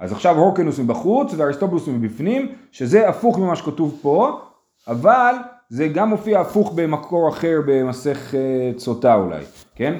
אז 0.00 0.12
עכשיו 0.12 0.36
הורקנוס 0.36 0.78
מבחוץ 0.78 1.34
ואריסטובלוס 1.36 1.88
מבפנים, 1.88 2.52
שזה 2.72 3.08
הפוך 3.08 3.38
ממה 3.38 3.56
שכתוב 3.56 3.98
פה, 4.02 4.40
אבל 4.88 5.34
זה 5.68 5.88
גם 5.88 6.08
מופיע 6.08 6.40
הפוך 6.40 6.72
במקור 6.74 7.28
אחר 7.28 7.60
במסכת 7.66 8.78
סוטה 8.78 9.14
אולי, 9.14 9.42
כן? 9.74 9.98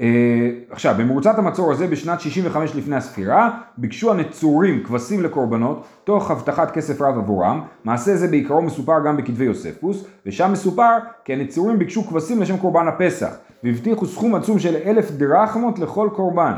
אה, 0.00 0.06
עכשיו, 0.70 0.94
במרוצת 0.98 1.38
המצור 1.38 1.72
הזה 1.72 1.86
בשנת 1.86 2.20
65 2.20 2.74
לפני 2.74 2.96
הספירה, 2.96 3.50
ביקשו 3.78 4.10
הנצורים 4.10 4.82
כבשים 4.84 5.22
לקורבנות, 5.22 5.84
תוך 6.04 6.30
הבטחת 6.30 6.70
כסף 6.70 7.00
רב 7.00 7.18
עבורם. 7.18 7.62
מעשה 7.84 8.16
זה 8.16 8.28
בעיקרו 8.28 8.62
מסופר 8.62 9.06
גם 9.06 9.16
בכתבי 9.16 9.44
יוספוס, 9.44 10.04
ושם 10.26 10.52
מסופר 10.52 10.98
כי 11.24 11.32
הנצורים 11.32 11.78
ביקשו 11.78 12.06
כבשים 12.06 12.42
לשם 12.42 12.56
קורבן 12.56 12.88
הפסח, 12.88 13.30
והבטיחו 13.64 14.06
סכום 14.06 14.34
עצום 14.34 14.58
של 14.58 14.76
אלף 14.84 15.10
דרחמות 15.10 15.78
לכל 15.78 16.08
קורבן. 16.12 16.52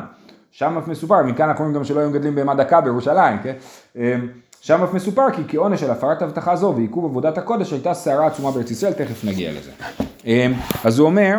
שם 0.50 0.78
אף 0.78 0.88
מסופר, 0.88 1.22
מכאן 1.22 1.48
אנחנו 1.48 1.64
רואים 1.64 1.76
גם 1.76 1.84
שלא 1.84 2.00
היו 2.00 2.10
מגדלים 2.10 2.34
בהמה 2.34 2.54
דקה 2.54 2.80
בירושלים, 2.80 3.38
כן? 3.42 3.52
אה, 3.96 4.16
שם 4.60 4.82
אף 4.82 4.94
מסופר 4.94 5.30
כי 5.30 5.42
כעונש 5.48 5.80
של 5.80 5.90
הפרת 5.90 6.22
הבטחה 6.22 6.56
זו 6.56 6.72
ועיכוב 6.76 7.04
עבודת 7.04 7.38
הקודש 7.38 7.72
הייתה 7.72 7.94
סערה 7.94 8.26
עצומה 8.26 8.50
בארץ 8.50 8.70
ישראל, 8.70 8.92
תכף 8.92 9.24
נגיע 9.24 9.50
לזה. 9.52 9.70
אה, 10.26 10.46
אז 10.84 10.98
הוא 10.98 11.06
אומר, 11.06 11.38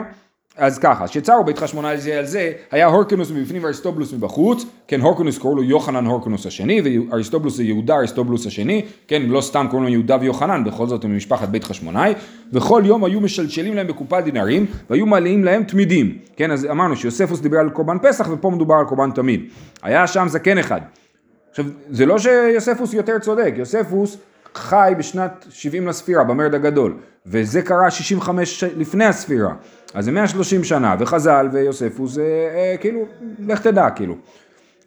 אז 0.57 0.79
ככה, 0.79 1.07
שצרו 1.07 1.43
בית 1.43 1.57
חשמונאי 1.57 1.97
זה 1.97 2.19
על 2.19 2.25
זה, 2.25 2.51
היה 2.71 2.85
הורקנוס 2.85 3.31
מבפנים 3.31 3.63
ואריסטובלוס 3.63 4.13
מבחוץ, 4.13 4.65
כן 4.87 5.01
הורקנוס 5.01 5.37
קראו 5.37 5.55
לו 5.55 5.63
יוחנן 5.63 6.05
הורקנוס 6.05 6.45
השני, 6.45 6.81
ואריסטובלוס 7.09 7.55
זה 7.57 7.63
יהודה 7.63 7.95
אריסטובלוס 7.95 8.47
השני, 8.47 8.85
כן 9.07 9.21
לא 9.21 9.41
סתם 9.41 9.67
קוראים 9.71 9.87
לו 9.87 9.93
יהודה 9.93 10.17
ויוחנן, 10.21 10.63
בכל 10.63 10.87
זאת 10.87 11.03
הם 11.03 11.13
ממשפחת 11.13 11.49
בית 11.49 11.63
חשמונאי, 11.63 12.13
וכל 12.53 12.81
יום 12.85 13.03
היו 13.03 13.21
משלשלים 13.21 13.75
להם 13.75 13.87
בקופת 13.87 14.23
דינרים, 14.23 14.65
והיו 14.89 15.05
מעלים 15.05 15.43
להם 15.43 15.63
תמידים, 15.63 16.17
כן 16.35 16.51
אז 16.51 16.65
אמרנו 16.65 16.95
שיוספוס 16.95 17.39
דיבר 17.39 17.59
על 17.59 17.69
קורבן 17.69 17.97
פסח, 18.01 18.27
ופה 18.31 18.49
מדובר 18.49 18.75
על 18.75 18.85
קורבן 18.85 19.11
תמיד. 19.11 19.41
היה 19.83 20.07
שם 20.07 20.25
זקן 20.27 20.57
אחד. 20.57 20.81
עכשיו, 21.49 21.65
זה 21.89 22.05
לא 22.05 22.19
שיוספוס 22.19 22.93
יותר 22.93 23.19
צודק, 23.19 23.53
יוספוס 23.57 24.17
חי 24.55 24.93
בשנת 24.97 25.45
70 25.49 25.87
לספירה, 25.87 26.23
במרד 26.23 26.55
הגדול, 26.55 26.93
וזה 27.25 27.61
קרה 27.61 27.91
65 27.91 28.63
לפני 28.63 29.05
הספירה, 29.05 29.53
אז 29.93 30.05
זה 30.05 30.11
130 30.11 30.63
שנה, 30.63 30.95
וחז"ל 30.99 31.49
ויוספוס, 31.51 32.17
אה, 32.17 32.23
אה, 32.23 32.75
כאילו, 32.79 32.99
לך 33.47 33.61
תדע, 33.61 33.89
כאילו. 33.89 34.15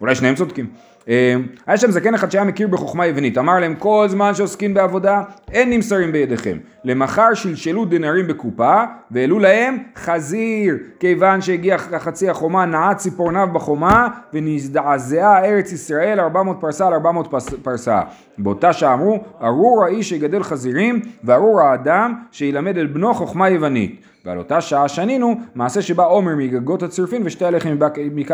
אולי 0.00 0.14
שניהם 0.14 0.34
צודקים. 0.34 0.66
אה, 1.08 1.36
היה 1.66 1.76
שם 1.76 1.90
זקן 1.90 2.14
אחד 2.14 2.30
שהיה 2.30 2.44
מכיר 2.44 2.68
בחוכמה 2.68 3.06
יוונית, 3.06 3.38
אמר 3.38 3.58
להם 3.60 3.74
כל 3.74 4.06
זמן 4.10 4.34
שעוסקים 4.34 4.74
בעבודה 4.74 5.22
אין 5.52 5.70
נמסרים 5.70 6.12
בידיכם. 6.12 6.56
למחר 6.84 7.34
שלשלו 7.34 7.84
דינרים 7.84 8.26
בקופה 8.26 8.82
והעלו 9.10 9.38
להם 9.38 9.78
חזיר, 9.96 10.76
כיוון 11.00 11.40
שהגיע 11.40 11.78
חצי 11.78 12.28
החומה 12.30 12.64
נעה 12.64 12.94
ציפורניו 12.94 13.48
בחומה 13.52 14.08
ונזדעזעה 14.32 15.44
ארץ 15.44 15.72
ישראל 15.72 16.20
400 16.20 16.56
פרסה 16.60 16.86
על 16.86 16.92
400 16.92 17.26
פרס- 17.30 17.54
פרסה. 17.62 18.00
באותה 18.38 18.72
שעה 18.72 18.94
אמרו 18.94 19.24
ארור 19.42 19.84
האיש 19.84 20.08
שיגדל 20.08 20.42
חזירים 20.42 21.00
וארור 21.24 21.60
האדם 21.60 22.14
שילמד 22.32 22.78
את 22.78 22.92
בנו 22.92 23.14
חוכמה 23.14 23.48
יוונית. 23.50 24.00
ועל 24.26 24.38
אותה 24.38 24.60
שעה 24.60 24.88
שנינו 24.88 25.34
מעשה 25.54 25.82
שבא 25.82 26.06
עומר 26.06 26.36
מגגות 26.36 26.82
הצרפין 26.82 27.22
ושתי 27.24 27.44
הלחם 27.44 27.78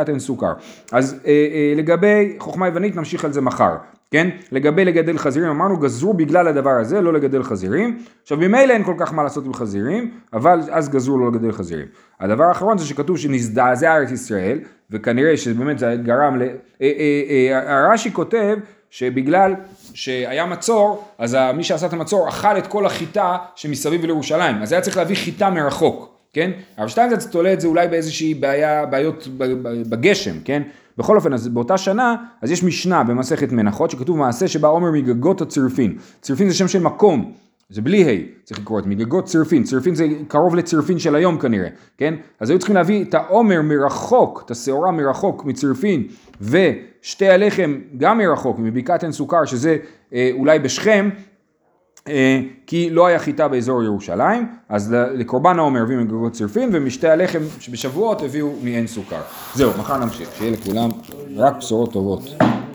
עין 0.09 0.19
סוכר. 0.19 0.53
אז 0.93 1.21
אה, 1.27 1.31
אה, 1.31 1.73
לגבי 1.77 2.37
חוכמה 2.39 2.67
יוונית 2.67 2.97
נמשיך 2.97 3.25
על 3.25 3.33
זה 3.33 3.41
מחר, 3.41 3.77
כן? 4.11 4.29
לגבי 4.53 4.85
לגדל 4.85 5.19
חזירים 5.19 5.51
אמרנו 5.51 5.77
גזרו 5.77 6.15
בגלל 6.15 6.49
הדבר 6.49 6.71
הזה 6.71 7.01
לא 7.01 7.13
לגדל 7.13 7.43
חזירים. 7.43 7.99
עכשיו 8.23 8.39
ממילא 8.39 8.73
אין 8.73 8.85
כל 8.85 8.95
כך 8.99 9.15
מה 9.15 9.23
לעשות 9.23 9.47
עם 9.47 9.55
חזירים, 9.55 10.11
אבל 10.33 10.61
אז 10.71 10.89
גזרו 10.89 11.19
לא 11.19 11.29
לגדל 11.29 11.53
חזירים. 11.53 11.87
הדבר 12.21 12.45
האחרון 12.45 12.79
זה 12.79 12.85
שכתוב 12.85 13.19
שנזדעזע 13.19 13.97
ארץ 13.97 14.11
ישראל, 14.11 14.59
וכנראה 14.91 15.37
שבאמת 15.37 15.79
זה 15.79 15.97
גרם 16.05 16.37
ל... 16.37 16.43
אה, 16.43 16.49
אה, 16.81 17.53
אה, 17.53 17.77
הרש"י 17.77 18.13
כותב 18.13 18.59
שבגלל 18.93 19.55
שהיה 19.95 20.47
מצור, 20.47 21.05
אז 21.19 21.37
מי 21.55 21.65
שעשה 21.65 21.87
את 21.87 21.93
המצור 21.93 22.29
אכל 22.29 22.59
את 22.59 22.67
כל 22.67 22.87
החיטה 22.87 23.37
שמסביב 23.55 24.05
לירושלים, 24.05 24.63
אז 24.63 24.73
היה 24.73 24.81
צריך 24.81 24.97
להביא 24.97 25.17
חיטה 25.17 25.51
מרחוק, 25.51 26.09
כן? 26.33 26.51
הרב 26.77 26.89
שטיינזלץ 26.89 27.27
תולה 27.27 27.53
את 27.53 27.61
זה 27.61 27.69
אולי 27.69 27.89
באיזושהי 27.89 28.35
בעיה, 28.35 28.87
בעיות 28.87 29.29
בגשם, 29.89 30.35
כן? 30.45 30.63
בכל 30.99 31.17
אופן, 31.17 31.33
אז 31.33 31.49
באותה 31.49 31.79
שנה, 31.79 32.17
אז 32.43 32.51
יש 32.51 32.63
משנה 32.63 33.05
במסכת 33.05 33.53
מנחות 33.53 33.91
שכתוב 33.91 34.19
מעשה 34.19 34.49
שבא 34.49 34.69
עומר 34.69 34.91
מגגות 34.91 35.41
הצרפין. 35.41 35.99
צרפין 36.21 36.49
זה 36.49 36.55
שם 36.55 36.69
של 36.69 36.83
מקום, 36.83 37.33
זה 37.73 37.83
בלי 37.83 38.05
ה', 38.05 38.45
צריך 38.45 38.61
לקרוא 38.61 38.79
את 38.79 38.87
מגגות 38.87 39.25
צירפין, 39.25 39.63
צירפין 39.63 39.95
זה 39.95 40.07
קרוב 40.29 40.57
לצירפין 40.57 40.99
של 40.99 41.15
היום 41.15 41.39
כנראה, 41.39 41.69
כן? 41.99 42.15
אז 42.41 42.51
היו 42.51 42.59
צריכים 42.59 42.77
להביא 42.77 43.05
את 43.05 43.15
העומר 43.15 43.63
מרחוק, 43.63 44.43
את 44.47 44.51
השעורה 44.51 44.91
מרחוק 44.91 45.45
מצירפין, 45.45 46.07
ושתי 46.41 47.29
הלחם 47.29 47.79
גם 47.97 48.19
מרחוק, 48.19 48.59
מבקעת 48.59 49.03
עין 49.03 49.13
סוכר, 49.13 49.45
שזה 49.45 49.77
אה, 50.13 50.31
אולי 50.33 50.59
בשכם, 50.59 51.11
אה, 52.09 52.41
כי 52.67 52.91
לא 52.91 53.07
היה 53.07 53.19
חיטה 53.19 53.49
באזור 53.49 53.83
ירושלים, 53.83 54.47
אז 54.69 54.97
לקורבן 55.15 55.59
העומר 55.59 55.83
הביאו 55.83 56.01
מגגות 56.01 56.33
צירפין, 56.33 56.69
ומשתי 56.73 57.09
הלחם 57.09 57.41
שבשבועות 57.61 58.23
הביאו 58.23 58.53
מעין 58.63 58.87
סוכר. 58.87 59.21
זהו, 59.55 59.71
מחר 59.79 59.99
נמשיך, 59.99 60.29
שיהיה 60.39 60.53
לכולם 60.53 60.91
רק 61.37 61.57
בשורות 61.57 61.93
טובות. 61.93 62.23